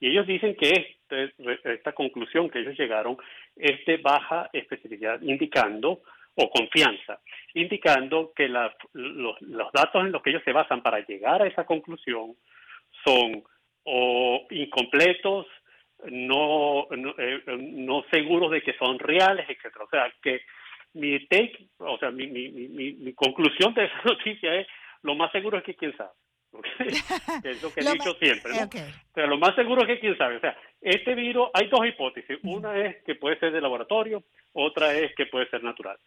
[0.00, 1.32] y ellos dicen que este,
[1.64, 3.16] esta conclusión que ellos llegaron
[3.56, 6.02] es de baja especificidad indicando
[6.34, 7.20] o confianza
[7.54, 11.64] indicando que los, los, datos en los que ellos se basan para llegar a esa
[11.64, 12.36] conclusión
[13.02, 13.42] son
[13.84, 15.46] o incompletos
[16.10, 17.14] no, no,
[17.56, 19.84] no seguros de que son reales, etcétera.
[19.84, 20.42] O sea, que
[20.94, 24.66] mi take, o sea, mi, mi, mi, mi, conclusión de esa noticia es,
[25.02, 26.10] lo más seguro es que quién sabe.
[27.44, 28.52] es lo que he dicho siempre.
[28.52, 28.64] ¿no?
[28.64, 30.36] O sea, lo más seguro es que quién sabe.
[30.36, 32.38] O sea, este virus, hay dos hipótesis.
[32.42, 35.98] Una es que puede ser de laboratorio, otra es que puede ser natural.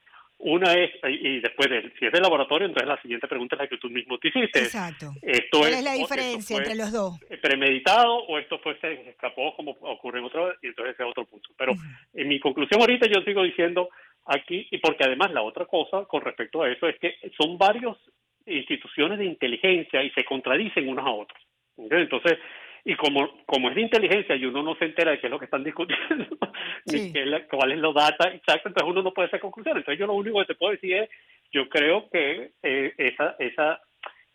[0.43, 3.67] Una es, y después de, si es de laboratorio, entonces la siguiente pregunta es la
[3.67, 4.59] que tú mismo te hiciste.
[4.59, 5.11] Exacto.
[5.21, 7.19] Esto ¿Cuál es, la diferencia entre los dos?
[7.39, 11.25] ¿Premeditado o esto fue, se escapó como ocurre en otro, y entonces ese es otro
[11.25, 11.49] punto.
[11.55, 11.73] Pero
[12.15, 13.89] en mi conclusión ahorita yo sigo diciendo,
[14.25, 17.97] aquí, y porque además la otra cosa con respecto a eso es que son varias
[18.45, 21.41] instituciones de inteligencia y se contradicen unos a otros.
[21.77, 22.37] Entonces,
[22.83, 25.39] y como, como es de inteligencia y uno no se entera de qué es lo
[25.39, 26.25] que están discutiendo,
[26.85, 29.81] ni qué, cuál es la data exacta, entonces uno no puede hacer conclusiones.
[29.81, 31.09] Entonces yo lo único que te puedo decir es,
[31.51, 33.81] yo creo que eh, esa, esa,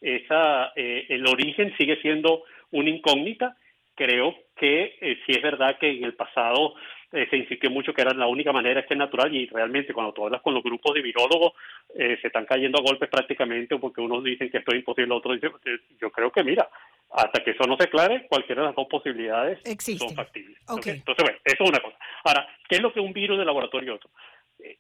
[0.01, 3.57] esa, eh, el origen sigue siendo una incógnita.
[3.95, 6.75] Creo que eh, si es verdad que en el pasado
[7.17, 9.93] eh, se insistió mucho que era la única manera es que es natural y realmente
[9.93, 11.55] cuando tú hablas con los grupos de virólogos
[11.95, 15.41] eh, se están cayendo a golpes prácticamente porque unos dicen que esto es imposible, otros
[15.41, 16.69] dicen, eh, yo creo que mira,
[17.11, 19.59] hasta que eso no se aclare, cualquiera de las dos posibilidades
[19.99, 20.59] son factibles.
[20.69, 21.97] Entonces, bueno, eso es una cosa.
[22.25, 24.11] Ahora, ¿qué es lo que un virus de laboratorio otro?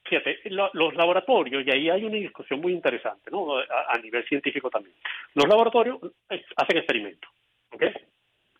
[0.04, 3.58] Fíjate, los laboratorios, y ahí hay una discusión muy interesante, ¿no?
[3.58, 4.96] A, a nivel científico también.
[5.34, 7.30] Los laboratorios hacen experimentos,
[7.70, 7.84] ¿ok?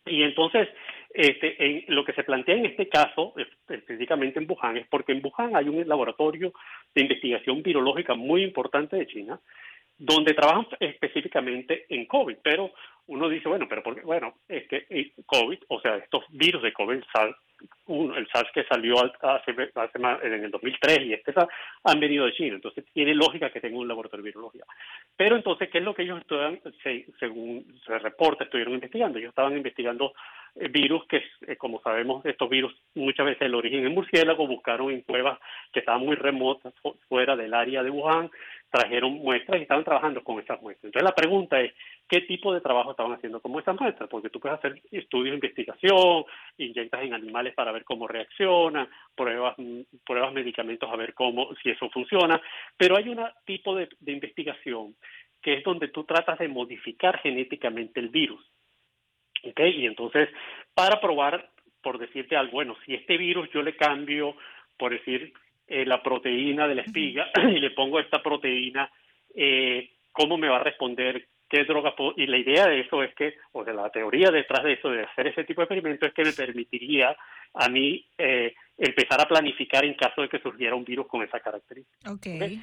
[0.07, 0.69] Y entonces,
[1.17, 3.35] este, en, lo que se plantea en este caso,
[3.69, 6.53] específicamente en Wuhan, es porque en Wuhan hay un laboratorio
[6.95, 9.41] de investigación virológica muy importante de China,
[9.99, 12.73] donde trabajan específicamente en COVID, pero
[13.07, 16.73] uno dice, bueno, pero porque, bueno, es que eh, COVID, o sea, estos virus de
[16.73, 17.03] COVID,
[17.87, 21.33] SARS, el SARS que salió hace, hace en el 2003 y este
[21.85, 24.65] han venido de China, entonces tiene lógica que tenga un laboratorio de virología.
[25.17, 26.61] Pero entonces, ¿qué es lo que ellos estudian,
[27.19, 29.19] según se reporta, estuvieron investigando?
[29.19, 30.13] Ellos estaban investigando
[30.55, 34.91] eh, virus que, eh, como sabemos, estos virus muchas veces el origen en murciélago, buscaron
[34.91, 35.39] en cuevas
[35.73, 36.73] que estaban muy remotas,
[37.09, 38.31] fuera del área de Wuhan,
[38.71, 40.87] trajeron muestras y estaban trabajando con esas muestras.
[40.87, 41.73] Entonces la pregunta es,
[42.09, 44.09] ¿qué tipo de trabajo estaban haciendo con esas muestras?
[44.09, 46.25] Porque tú puedes hacer estudios de investigación,
[46.59, 49.57] inyectas en animales para ver cómo reacciona, pruebas,
[50.05, 52.41] pruebas medicamentos a ver cómo, si eso funciona,
[52.77, 54.95] pero hay un tipo de, de investigación
[55.43, 58.45] que es donde tú tratas de modificar genéticamente el virus.
[59.45, 59.83] ¿Okay?
[59.83, 60.29] Y entonces,
[60.75, 61.51] para probar,
[61.83, 64.37] por decirte algo, bueno, si este virus yo le cambio,
[64.77, 65.33] por decir,
[65.69, 68.91] eh, la proteína de la espiga y le pongo esta proteína,
[69.35, 71.27] eh, ¿cómo me va a responder?
[71.49, 72.15] ¿Qué droga puedo?
[72.17, 75.05] Y la idea de eso es que, o de la teoría detrás de eso, de
[75.05, 77.17] hacer ese tipo de experimentos, es que me permitiría
[77.55, 81.41] a mí eh, empezar a planificar en caso de que surgiera un virus con esa
[81.41, 82.11] característica.
[82.13, 82.61] Okay.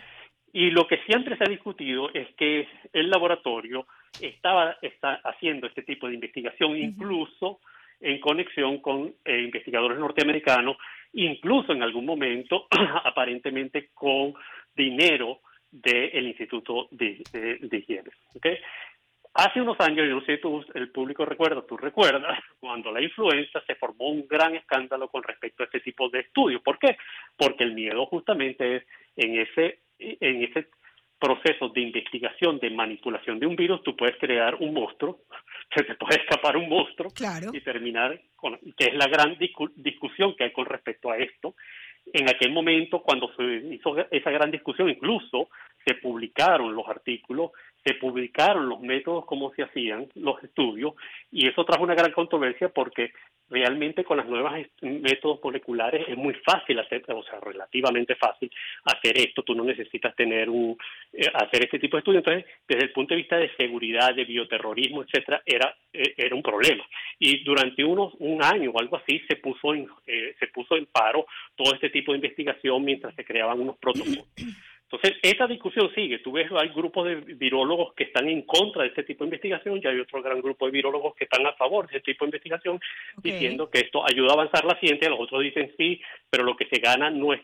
[0.52, 3.88] Y lo que siempre se ha discutido es que el laboratorio
[4.22, 7.60] estaba está haciendo este tipo de investigación, incluso
[8.00, 10.78] en conexión con investigadores norteamericanos
[11.14, 12.68] incluso en algún momento
[13.04, 14.34] aparentemente con
[14.76, 15.40] dinero
[15.74, 17.24] del Instituto de,
[17.72, 18.12] Higiene.
[18.36, 18.58] ¿okay?
[19.34, 23.02] Hace unos años, yo no sé si tú, el público recuerda, tú recuerdas, cuando la
[23.02, 26.62] influenza se formó un gran escándalo con respecto a este tipo de estudios.
[26.62, 26.98] ¿Por qué?
[27.36, 28.84] Porque el miedo justamente es
[29.16, 30.68] en ese, en ese
[31.20, 35.22] proceso de investigación, de manipulación de un virus, tú puedes crear un monstruo,
[35.76, 37.12] se te puede escapar un monstruo
[37.52, 39.38] y terminar con, que es la gran
[39.76, 41.56] discusión que hay con respecto a esto.
[42.12, 45.50] En aquel momento, cuando se hizo esa gran discusión, incluso
[45.86, 47.52] se publicaron los artículos,
[47.84, 50.94] se publicaron los métodos, cómo se hacían los estudios,
[51.32, 53.12] y eso trajo una gran controversia porque
[53.50, 58.52] realmente con las nuevas métodos moleculares es muy fácil hacer, o sea, relativamente fácil
[58.86, 59.44] hacer esto.
[59.44, 60.78] Tú no necesitas tener un
[61.12, 62.24] eh, hacer este tipo de estudios.
[62.26, 66.42] Entonces, desde el punto de vista de seguridad, de bioterrorismo, etcétera, era eh, era un
[66.42, 66.84] problema.
[67.20, 70.88] Y durante unos un año o algo así se puso en, eh, se puso en
[70.88, 71.26] paro
[71.56, 74.28] todo este tipo de investigación mientras se creaban unos protocolos.
[74.94, 76.20] Entonces, esa discusión sigue.
[76.20, 79.82] Tú ves, hay grupos de virólogos que están en contra de este tipo de investigación
[79.84, 82.30] y hay otro gran grupo de virólogos que están a favor de este tipo de
[82.30, 82.80] investigación,
[83.24, 85.10] diciendo que esto ayuda a avanzar la ciencia.
[85.10, 87.42] Los otros dicen sí, pero lo que se gana no es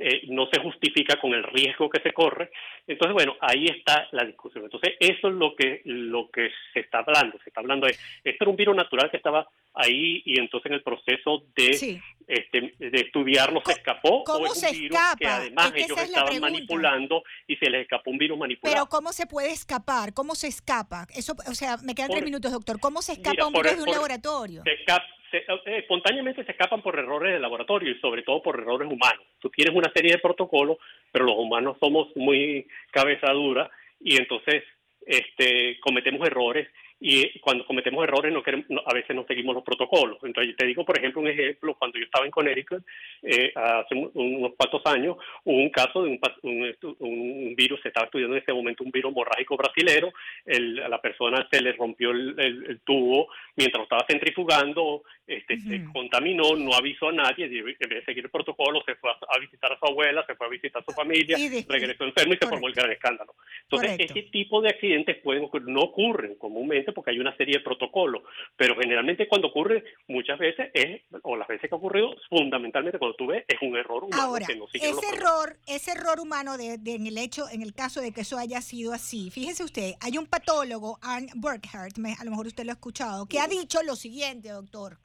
[0.00, 2.50] eh, no se justifica con el riesgo que se corre.
[2.86, 4.64] Entonces, bueno, ahí está la discusión.
[4.64, 7.38] Entonces, eso es lo que lo que se está hablando.
[7.42, 7.92] Se está hablando de,
[8.24, 12.74] esto era un virus natural que estaba ahí y entonces en el proceso de, este,
[12.78, 15.16] de estudiarlo se escapó ¿Cómo o es se un virus escapa?
[15.18, 18.74] que además ellos estaban manipulando y se les escapó un virus manipulado.
[18.76, 20.14] Pero ¿cómo se puede escapar?
[20.14, 21.06] ¿Cómo se escapa?
[21.14, 22.80] Eso, o sea, me quedan tres minutos, doctor.
[22.80, 24.62] ¿Cómo se escapa Mira, un por- virus de un por- laboratorio?
[24.62, 28.58] se escapa- se- eh, espontáneamente se escapan por errores de laboratorio y sobre todo por
[28.58, 29.24] errores humanos.
[29.40, 30.78] Tú tienes una serie de protocolos,
[31.12, 34.64] pero los humanos somos muy cabeza dura y entonces
[35.06, 36.68] este, cometemos errores
[37.00, 40.18] y cuando cometemos errores no queremos, no- a veces no seguimos los protocolos.
[40.24, 42.82] Entonces te digo, por ejemplo, un ejemplo, cuando yo estaba en Connecticut
[43.22, 47.88] eh, hace un- unos cuantos años, hubo un caso de un, un, un virus, se
[47.88, 50.12] estaba estudiando en ese momento un virus hemorrágico brasilero,
[50.44, 55.02] el- a la persona se le rompió el, el- el tubo mientras lo estaba centrifugando,
[55.26, 58.94] este, se contaminó, no avisó a nadie, y en vez de seguir el protocolo se
[58.96, 61.64] fue a, a visitar a su abuela, se fue a visitar a su familia, de-
[61.68, 63.34] regresó enfermo y se formó el gran escándalo.
[63.62, 64.14] Entonces, Correcto.
[64.18, 68.22] ese tipo de accidentes pueden ocurrir, no ocurren comúnmente porque hay una serie de protocolos,
[68.56, 73.16] pero generalmente cuando ocurre, muchas veces es, o las veces que ha ocurrido, fundamentalmente cuando
[73.16, 76.20] tú ves, es un error humano Ahora, que no sigue los ese error, ese error
[76.20, 79.30] humano de, de- en el hecho, en el caso de que eso haya sido así,
[79.30, 83.38] fíjese usted, hay un patólogo, Arne Burkhardt, a lo mejor usted lo ha escuchado, que
[83.40, 84.98] ha dicho lo siguiente, doctor.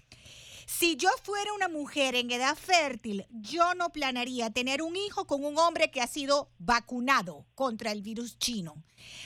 [0.66, 5.44] Si yo fuera una mujer en edad fértil, yo no planearía tener un hijo con
[5.44, 8.76] un hombre que ha sido vacunado contra el virus chino.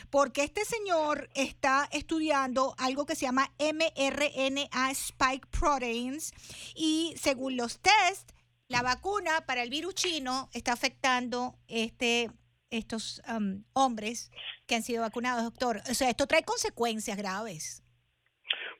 [0.09, 6.31] Porque este señor está estudiando algo que se llama mRNA spike proteins
[6.75, 8.31] y según los test,
[8.67, 12.29] la vacuna para el virus chino está afectando este
[12.69, 14.29] estos um, hombres
[14.65, 15.81] que han sido vacunados, doctor.
[15.89, 17.81] O sea, esto trae consecuencias graves.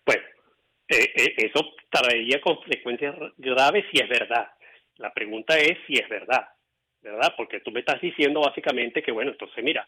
[0.05, 0.23] Bueno,
[0.89, 4.47] eh, eh, eso traería consecuencias graves si es verdad.
[4.97, 6.47] La pregunta es si es verdad,
[7.01, 7.33] ¿verdad?
[7.37, 9.87] Porque tú me estás diciendo básicamente que, bueno, entonces mira,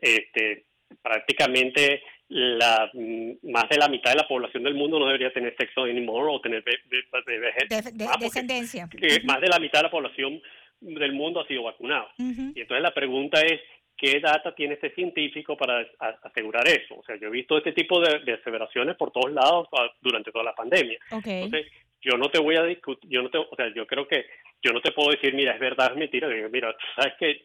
[0.00, 0.64] este,
[1.02, 5.54] prácticamente la mm, más de la mitad de la población del mundo no debería tener
[5.56, 7.38] sexo anymore o tener be- be- be-
[7.68, 8.88] De- de- ah, descendencia.
[9.24, 10.40] más de la mitad de la población
[10.80, 12.08] del mundo ha sido vacunado.
[12.54, 13.60] Y entonces la pregunta es,
[14.00, 15.86] ¿qué data tiene este científico para
[16.24, 16.96] asegurar eso?
[16.96, 20.32] O sea, yo he visto este tipo de, de aseveraciones por todos lados ah, durante
[20.32, 20.98] toda la pandemia.
[21.10, 21.66] Entonces,
[22.00, 24.24] yo no te voy a discutir, yo no te, o sea, yo creo que
[24.62, 27.42] yo no te puedo decir, mira, es verdad, es mentira, Digo, mira, sabes que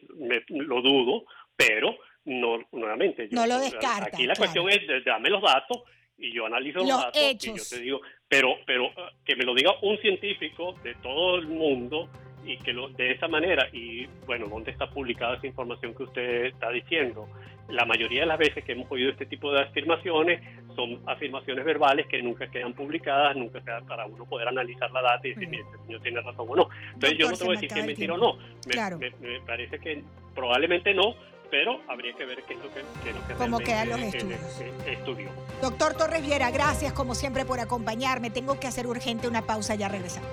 [0.48, 4.52] lo dudo, pero no, nuevamente, yo- No lo descarta, Aquí la claro.
[4.52, 5.82] cuestión es, dame los datos
[6.18, 7.46] y yo analizo los, Los datos hechos.
[7.54, 11.36] y yo te digo, pero, pero ah, que me lo diga un científico de todo
[11.36, 12.08] el mundo
[12.44, 16.44] y que lo de esa manera y bueno dónde está publicada esa información que usted
[16.46, 17.28] está diciendo
[17.68, 20.40] la mayoría de las veces que hemos oído este tipo de afirmaciones
[20.76, 25.26] son afirmaciones verbales que nunca quedan publicadas nunca queda para uno poder analizar la data
[25.26, 27.60] y decir mire este señor tiene razón o no entonces yo no te voy a
[27.60, 28.36] decir acaba es mentira o no.
[28.66, 28.98] Me, Claro.
[28.98, 31.16] me- me parece que probablemente no
[31.50, 34.00] pero habría que ver qué es lo que, qué es lo que Cómo quedan los
[34.00, 34.40] estudios.
[34.86, 35.30] estudió
[35.62, 38.30] Doctor Torres Viera, gracias como siempre por acompañarme.
[38.30, 40.30] Tengo que hacer urgente una pausa, ya regresamos.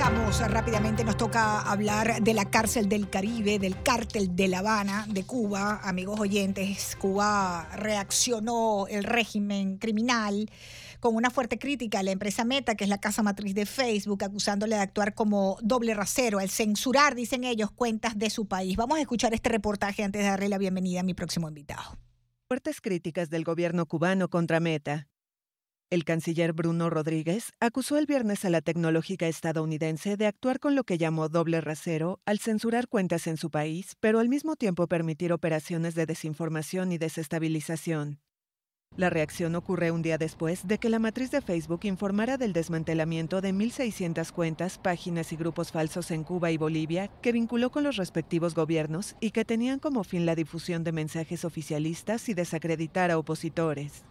[0.00, 5.04] Avanzamos rápidamente, nos toca hablar de la cárcel del Caribe, del cártel de La Habana,
[5.08, 5.80] de Cuba.
[5.82, 10.48] Amigos oyentes, Cuba reaccionó el régimen criminal
[11.00, 14.24] con una fuerte crítica a la empresa Meta, que es la casa matriz de Facebook,
[14.24, 18.76] acusándole de actuar como doble rasero al censurar, dicen ellos, cuentas de su país.
[18.76, 21.98] Vamos a escuchar este reportaje antes de darle la bienvenida a mi próximo invitado.
[22.48, 25.08] Fuertes críticas del gobierno cubano contra Meta.
[25.90, 30.84] El canciller Bruno Rodríguez acusó el viernes a la tecnológica estadounidense de actuar con lo
[30.84, 35.32] que llamó doble rasero al censurar cuentas en su país, pero al mismo tiempo permitir
[35.32, 38.20] operaciones de desinformación y desestabilización.
[38.98, 43.40] La reacción ocurre un día después de que la matriz de Facebook informara del desmantelamiento
[43.40, 47.94] de 1.600 cuentas, páginas y grupos falsos en Cuba y Bolivia que vinculó con los
[47.94, 53.18] respectivos gobiernos y que tenían como fin la difusión de mensajes oficialistas y desacreditar a
[53.18, 54.04] opositores.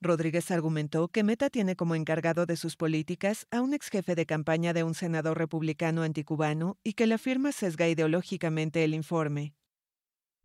[0.00, 4.26] Rodríguez argumentó que Meta tiene como encargado de sus políticas a un ex jefe de
[4.26, 9.54] campaña de un senador republicano anticubano y que la firma sesga ideológicamente el informe.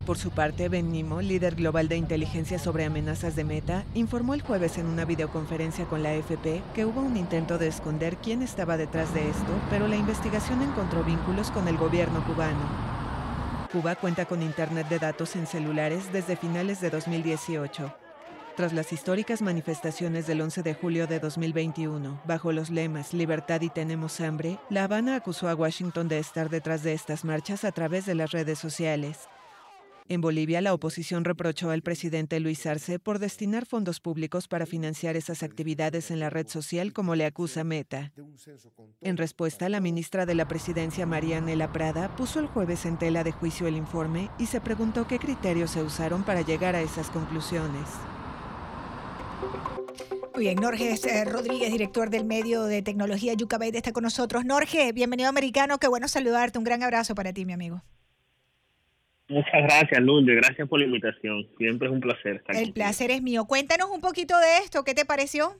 [0.08, 4.40] Por su parte, Ben Nimo, líder global de inteligencia sobre amenazas de Meta, informó el
[4.40, 8.78] jueves en una videoconferencia con la AFP que hubo un intento de esconder quién estaba
[8.78, 13.68] detrás de esto, pero la investigación encontró vínculos con el gobierno cubano.
[13.70, 17.94] Cuba cuenta con Internet de datos en celulares desde finales de 2018.
[18.56, 23.68] Tras las históricas manifestaciones del 11 de julio de 2021, bajo los lemas Libertad y
[23.68, 28.06] tenemos hambre, La Habana acusó a Washington de estar detrás de estas marchas a través
[28.06, 29.28] de las redes sociales.
[30.10, 35.16] En Bolivia, la oposición reprochó al presidente Luis Arce por destinar fondos públicos para financiar
[35.16, 38.10] esas actividades en la red social como le acusa Meta.
[39.02, 43.32] En respuesta, la ministra de la Presidencia, Marianela Prada, puso el jueves en tela de
[43.32, 47.86] juicio el informe y se preguntó qué criterios se usaron para llegar a esas conclusiones.
[50.32, 54.46] Muy bien, Norge eh, Rodríguez, director del medio de tecnología Yucabay, está con nosotros.
[54.46, 56.56] Norge, bienvenido americano, qué bueno saludarte.
[56.58, 57.82] Un gran abrazo para ti, mi amigo.
[59.28, 60.36] Muchas gracias, Lourdes.
[60.36, 61.46] Gracias por la invitación.
[61.58, 63.44] Siempre es un placer estar El placer es mío.
[63.46, 64.84] Cuéntanos un poquito de esto.
[64.84, 65.52] ¿Qué te pareció?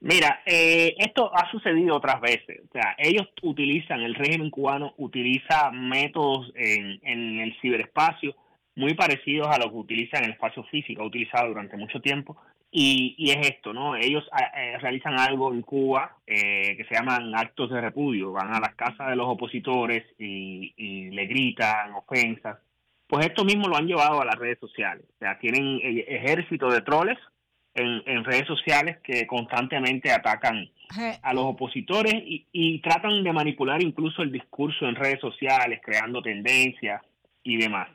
[0.00, 2.60] Mira, eh, esto ha sucedido otras veces.
[2.68, 8.36] O sea, ellos utilizan, el régimen cubano utiliza métodos en, en el ciberespacio
[8.76, 12.36] muy parecidos a los que utiliza en el espacio físico, ha utilizado durante mucho tiempo,
[12.76, 13.94] y, y, es esto, ¿no?
[13.94, 14.24] Ellos
[14.56, 18.74] eh, realizan algo en Cuba eh, que se llaman actos de repudio, van a las
[18.74, 22.58] casas de los opositores y, y, le gritan ofensas.
[23.06, 25.04] Pues esto mismo lo han llevado a las redes sociales.
[25.08, 27.16] O sea, tienen ejército de troles
[27.74, 30.68] en, en redes sociales que constantemente atacan
[31.22, 36.22] a los opositores y, y tratan de manipular incluso el discurso en redes sociales, creando
[36.22, 37.02] tendencias
[37.44, 37.88] y demás.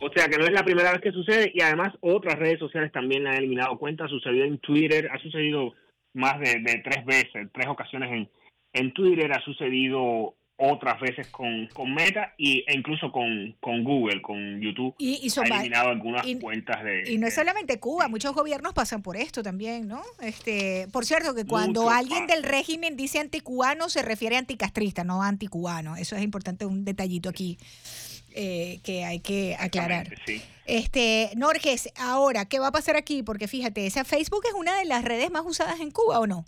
[0.00, 2.92] O sea que no es la primera vez que sucede y además otras redes sociales
[2.92, 4.10] también han eliminado cuentas.
[4.10, 5.74] Sucedió en Twitter, ha sucedido
[6.14, 8.30] más de, tres veces, tres ocasiones en,
[8.72, 14.20] en Twitter, ha sucedido otras veces con, con Meta y, e incluso con, con Google,
[14.20, 14.94] con YouTube.
[14.98, 17.04] Y, y ha eliminado algunas cuentas de...
[17.12, 20.02] Y no es solamente Cuba, muchos gobiernos pasan por esto también, ¿no?
[20.20, 25.22] Este, por cierto, que cuando alguien del régimen dice anticubano, se refiere a anticastrista, no
[25.22, 25.96] anticubano.
[25.96, 27.56] Eso es importante, un detallito aquí.
[28.40, 30.06] Eh, que hay que aclarar.
[30.64, 33.24] Este, Norges, ahora, ¿qué va a pasar aquí?
[33.24, 36.44] Porque fíjate, esa Facebook es una de las redes más usadas en Cuba, ¿o no?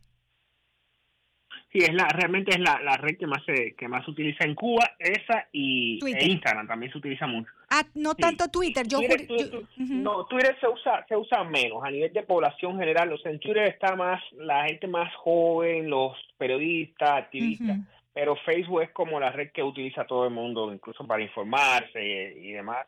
[1.72, 4.44] Sí, es la, realmente es la, la red que más se, que más se utiliza
[4.44, 7.50] en Cuba, esa y e Instagram también se utiliza mucho.
[7.70, 8.86] Ah, no tanto Twitter.
[8.86, 9.00] Yo,
[9.78, 13.12] No, Twitter se usa, se usa menos a nivel de población general.
[13.12, 17.78] O sea, en Twitter está más la gente más joven, los periodistas, activistas
[18.12, 22.02] pero Facebook es como la red que utiliza todo el mundo, incluso para informarse
[22.36, 22.86] y, demás,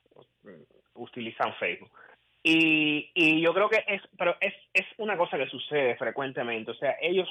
[0.94, 1.90] utilizan Facebook.
[2.42, 6.74] Y, y yo creo que es, pero es, es una cosa que sucede frecuentemente, o
[6.74, 7.28] sea, ellos,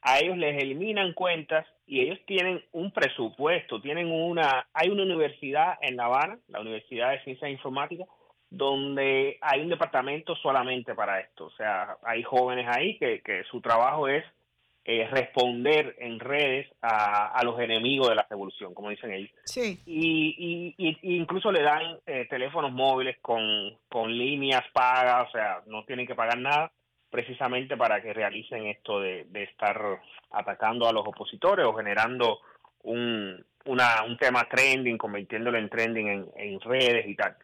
[0.00, 5.76] a ellos les eliminan cuentas y ellos tienen un presupuesto, tienen una, hay una universidad
[5.80, 8.06] en La Habana, la Universidad de Ciencias Informáticas,
[8.48, 13.60] donde hay un departamento solamente para esto, o sea, hay jóvenes ahí que, que su
[13.60, 14.24] trabajo es
[14.86, 19.30] eh, responder en redes a, los enemigos de la revolución, como dicen ellos.
[19.44, 19.80] Sí.
[19.86, 23.40] Y, y, incluso le dan eh, teléfonos móviles con,
[23.88, 26.70] con líneas pagas, o sea, no tienen que pagar nada,
[27.08, 29.80] precisamente para que realicen esto de, de estar
[30.30, 32.40] atacando a los opositores o generando
[32.82, 37.36] un, una, un tema trending, convirtiéndolo en trending en, en redes y tal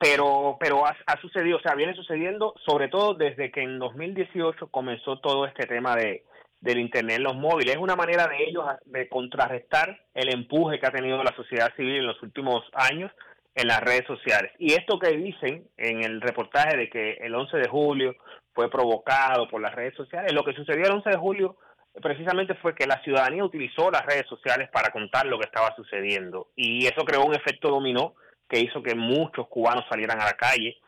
[0.00, 4.68] pero pero ha, ha, sucedido, o sea, viene sucediendo sobre todo desde que en 2018
[4.68, 6.24] comenzó todo este tema de,
[6.60, 7.74] del Internet en los móviles.
[7.74, 11.96] Es una manera de ellos de contrarrestar el empuje que ha tenido la sociedad civil
[11.96, 13.10] en los últimos años
[13.54, 14.52] en las redes sociales.
[14.58, 18.14] Y esto que dicen en el reportaje de que el 11 de julio
[18.52, 21.56] fue provocado por las redes sociales, lo que sucedió el 11 de julio
[22.00, 26.48] precisamente fue que la ciudadanía utilizó las redes sociales para contar lo que estaba sucediendo
[26.54, 28.14] y eso creó un efecto dominó
[28.48, 30.78] que hizo que muchos cubanos salieran a la calle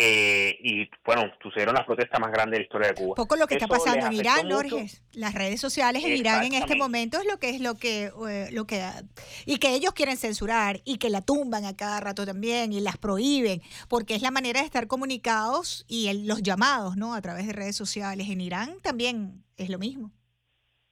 [0.00, 3.16] eh, y bueno, sucedieron las protestas más grandes de la historia de Cuba.
[3.16, 4.86] Poco lo que está pasando en Irán, Jorge.
[5.12, 8.48] Las redes sociales en Irán en este momento es lo que es lo que eh,
[8.52, 8.80] lo que
[9.44, 12.96] y que ellos quieren censurar y que la tumban a cada rato también y las
[12.96, 17.14] prohíben, porque es la manera de estar comunicados y los llamados, ¿no?
[17.14, 20.12] A través de redes sociales en Irán también es lo mismo.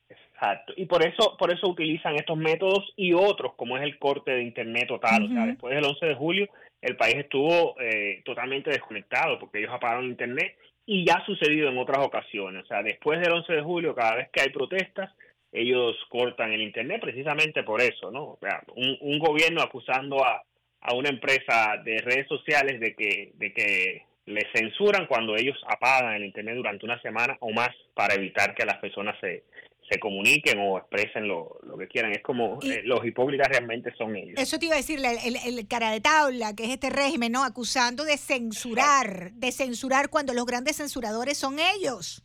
[0.09, 0.73] Exacto.
[0.77, 4.43] Y por eso por eso utilizan estos métodos y otros como es el corte de
[4.43, 6.49] internet total, o sea, después del 11 de julio
[6.83, 11.79] el país estuvo eh, totalmente desconectado porque ellos apagaron internet y ya ha sucedido en
[11.79, 12.65] otras ocasiones.
[12.65, 15.13] O sea, después del 11 de julio, cada vez que hay protestas,
[15.53, 18.25] ellos cortan el internet precisamente por eso, ¿no?
[18.25, 20.43] O sea, un, un gobierno acusando a,
[20.81, 26.15] a una empresa de redes sociales de que, de que le censuran cuando ellos apagan
[26.15, 29.45] el internet durante una semana o más para evitar que las personas se,
[29.89, 32.13] se comuniquen o expresen lo, lo que quieran.
[32.13, 34.35] Es como eh, los hipócritas realmente son ellos.
[34.37, 37.45] Eso te iba a decir, el, el, cara de tabla, que es este régimen, ¿no?
[37.45, 42.23] Acusando de censurar, de censurar cuando los grandes censuradores son ellos.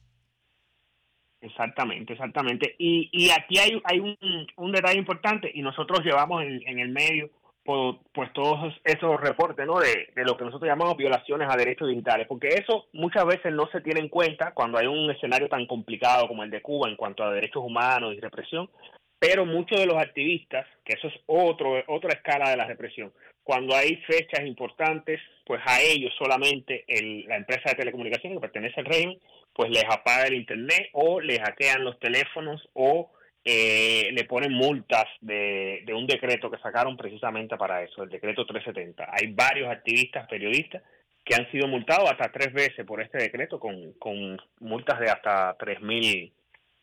[1.41, 2.75] Exactamente, exactamente.
[2.77, 4.17] Y, y aquí hay, hay un,
[4.57, 7.31] un detalle importante y nosotros llevamos en, en el medio
[7.63, 9.79] pues todos esos reportes ¿no?
[9.79, 13.81] de, lo que nosotros llamamos violaciones a derechos digitales, porque eso muchas veces no se
[13.81, 17.23] tiene en cuenta cuando hay un escenario tan complicado como el de Cuba en cuanto
[17.23, 18.69] a derechos humanos y represión,
[19.19, 23.75] pero muchos de los activistas, que eso es otro, otra escala de la represión, cuando
[23.75, 28.85] hay fechas importantes, pues a ellos solamente el, la empresa de telecomunicaciones que pertenece al
[28.85, 29.19] régimen,
[29.53, 33.11] pues les apaga el internet o les hackean los teléfonos o
[33.43, 38.45] eh, le ponen multas de, de un decreto que sacaron precisamente para eso, el decreto
[38.45, 39.09] 370.
[39.11, 40.83] Hay varios activistas, periodistas,
[41.23, 45.55] que han sido multados hasta tres veces por este decreto con, con multas de hasta
[45.59, 46.31] tres mil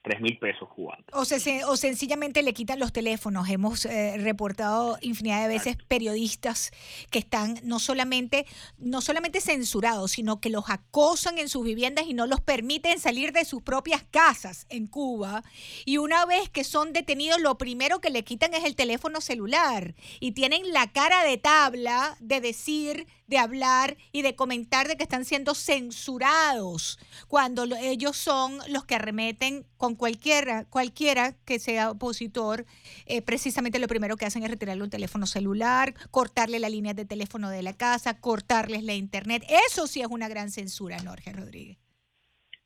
[0.03, 1.05] tres mil pesos cubanos.
[1.13, 1.23] O,
[1.71, 3.49] o sencillamente le quitan los teléfonos.
[3.49, 6.71] Hemos eh, reportado infinidad de veces periodistas
[7.11, 8.47] que están no solamente,
[8.79, 13.33] no solamente censurados, sino que los acosan en sus viviendas y no los permiten salir
[13.33, 15.43] de sus propias casas en Cuba.
[15.85, 19.95] Y una vez que son detenidos, lo primero que le quitan es el teléfono celular.
[20.21, 25.05] Y tienen la cara de tabla de decir de hablar y de comentar de que
[25.05, 26.99] están siendo censurados
[27.29, 32.65] cuando ellos son los que arremeten con cualquiera, cualquiera que sea opositor.
[33.07, 37.05] Eh, precisamente lo primero que hacen es retirarle un teléfono celular, cortarle la línea de
[37.05, 39.45] teléfono de la casa, cortarles la internet.
[39.71, 41.79] Eso sí es una gran censura, Jorge Rodríguez.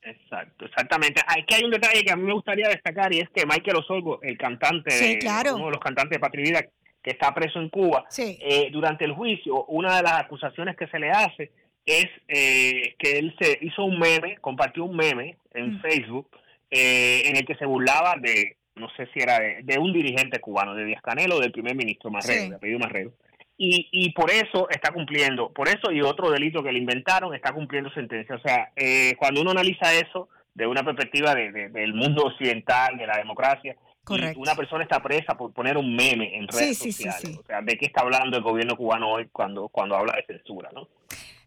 [0.04, 1.20] Exacto, exactamente.
[1.26, 4.20] Aquí hay un detalle que a mí me gustaría destacar y es que Michael Osorgo,
[4.22, 5.20] el cantante,
[5.54, 6.68] uno de los cantantes de Patria Vida,
[7.02, 10.98] que está preso en Cuba, eh, durante el juicio, una de las acusaciones que se
[10.98, 11.50] le hace
[11.84, 15.82] es eh, que él se hizo un meme, compartió un meme en mm.
[15.82, 16.28] Facebook
[16.70, 20.74] eh, en el que se burlaba de, no sé si era de, un dirigente cubano,
[20.74, 23.12] de Díaz Canelo o del primer ministro Marrero, de apellido Marrero.
[23.58, 27.52] Y, y por eso está cumpliendo, por eso y otro delito que le inventaron, está
[27.52, 28.36] cumpliendo sentencia.
[28.36, 28.72] O sea,
[29.18, 33.76] cuando uno analiza eso de una perspectiva de, del mundo occidental, de la democracia,
[34.08, 37.38] una persona está presa por poner un meme en redes sociales.
[37.38, 40.70] o sea, ¿de qué está hablando el gobierno cubano hoy cuando, cuando habla de censura,
[40.74, 40.88] no?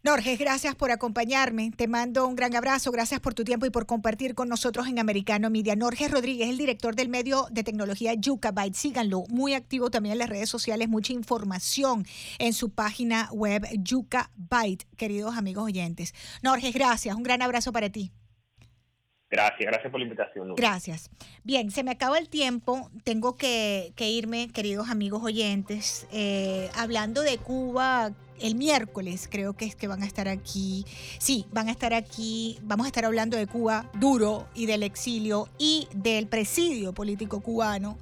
[0.04, 1.72] Norges, gracias por acompañarme.
[1.76, 2.92] Te mando un gran abrazo.
[2.92, 5.76] Gracias por tu tiempo y por compartir con nosotros en Americano Media.
[5.76, 8.76] Norges Rodríguez, el director del medio de tecnología Yucabyte.
[8.76, 9.24] Síganlo.
[9.30, 10.90] Muy activo también en las redes sociales.
[10.90, 12.06] Mucha información
[12.38, 16.14] en su página web Yucabyte, queridos amigos oyentes.
[16.44, 17.16] Norges, gracias.
[17.16, 18.12] Un gran abrazo para ti.
[19.36, 20.56] Gracias, gracias por la invitación.
[20.56, 21.10] Gracias.
[21.44, 22.90] Bien, se me acaba el tiempo.
[23.04, 26.08] Tengo que, irme, queridos amigos oyentes.
[26.14, 30.86] Eh, hablando de Cuba, el miércoles creo que es que van a estar aquí.
[31.20, 32.60] Sí, van a estar aquí.
[32.64, 37.98] Vamos a estar hablando de Cuba duro y del exilio y del presidio político cubano,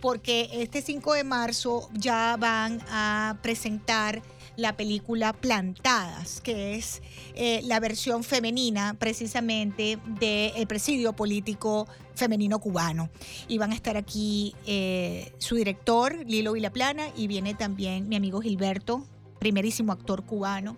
[0.00, 4.22] porque este 5 de marzo ya van a presentar
[4.56, 7.02] la película Plantadas, que es
[7.34, 13.10] eh, la versión femenina precisamente del presidio político femenino cubano.
[13.48, 18.40] Y van a estar aquí eh, su director, Lilo Vilaplana, y viene también mi amigo
[18.40, 19.06] Gilberto,
[19.38, 20.76] primerísimo actor cubano.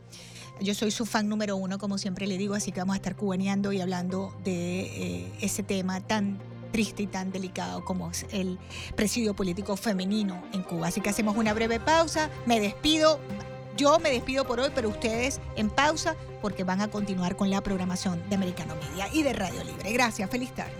[0.61, 3.14] Yo soy su fan número uno, como siempre le digo, así que vamos a estar
[3.14, 6.39] cubaneando y hablando de eh, ese tema tan
[6.72, 8.59] triste y tan delicado como es el
[8.95, 10.89] presidio político femenino en Cuba.
[10.89, 13.20] Así que hacemos una breve pausa, me despido,
[13.79, 17.62] yo me despido por hoy, pero ustedes en pausa porque van a continuar con la
[17.62, 19.93] programación de Americano Media y de Radio Libre.
[19.93, 20.74] Gracias, feliz tarde.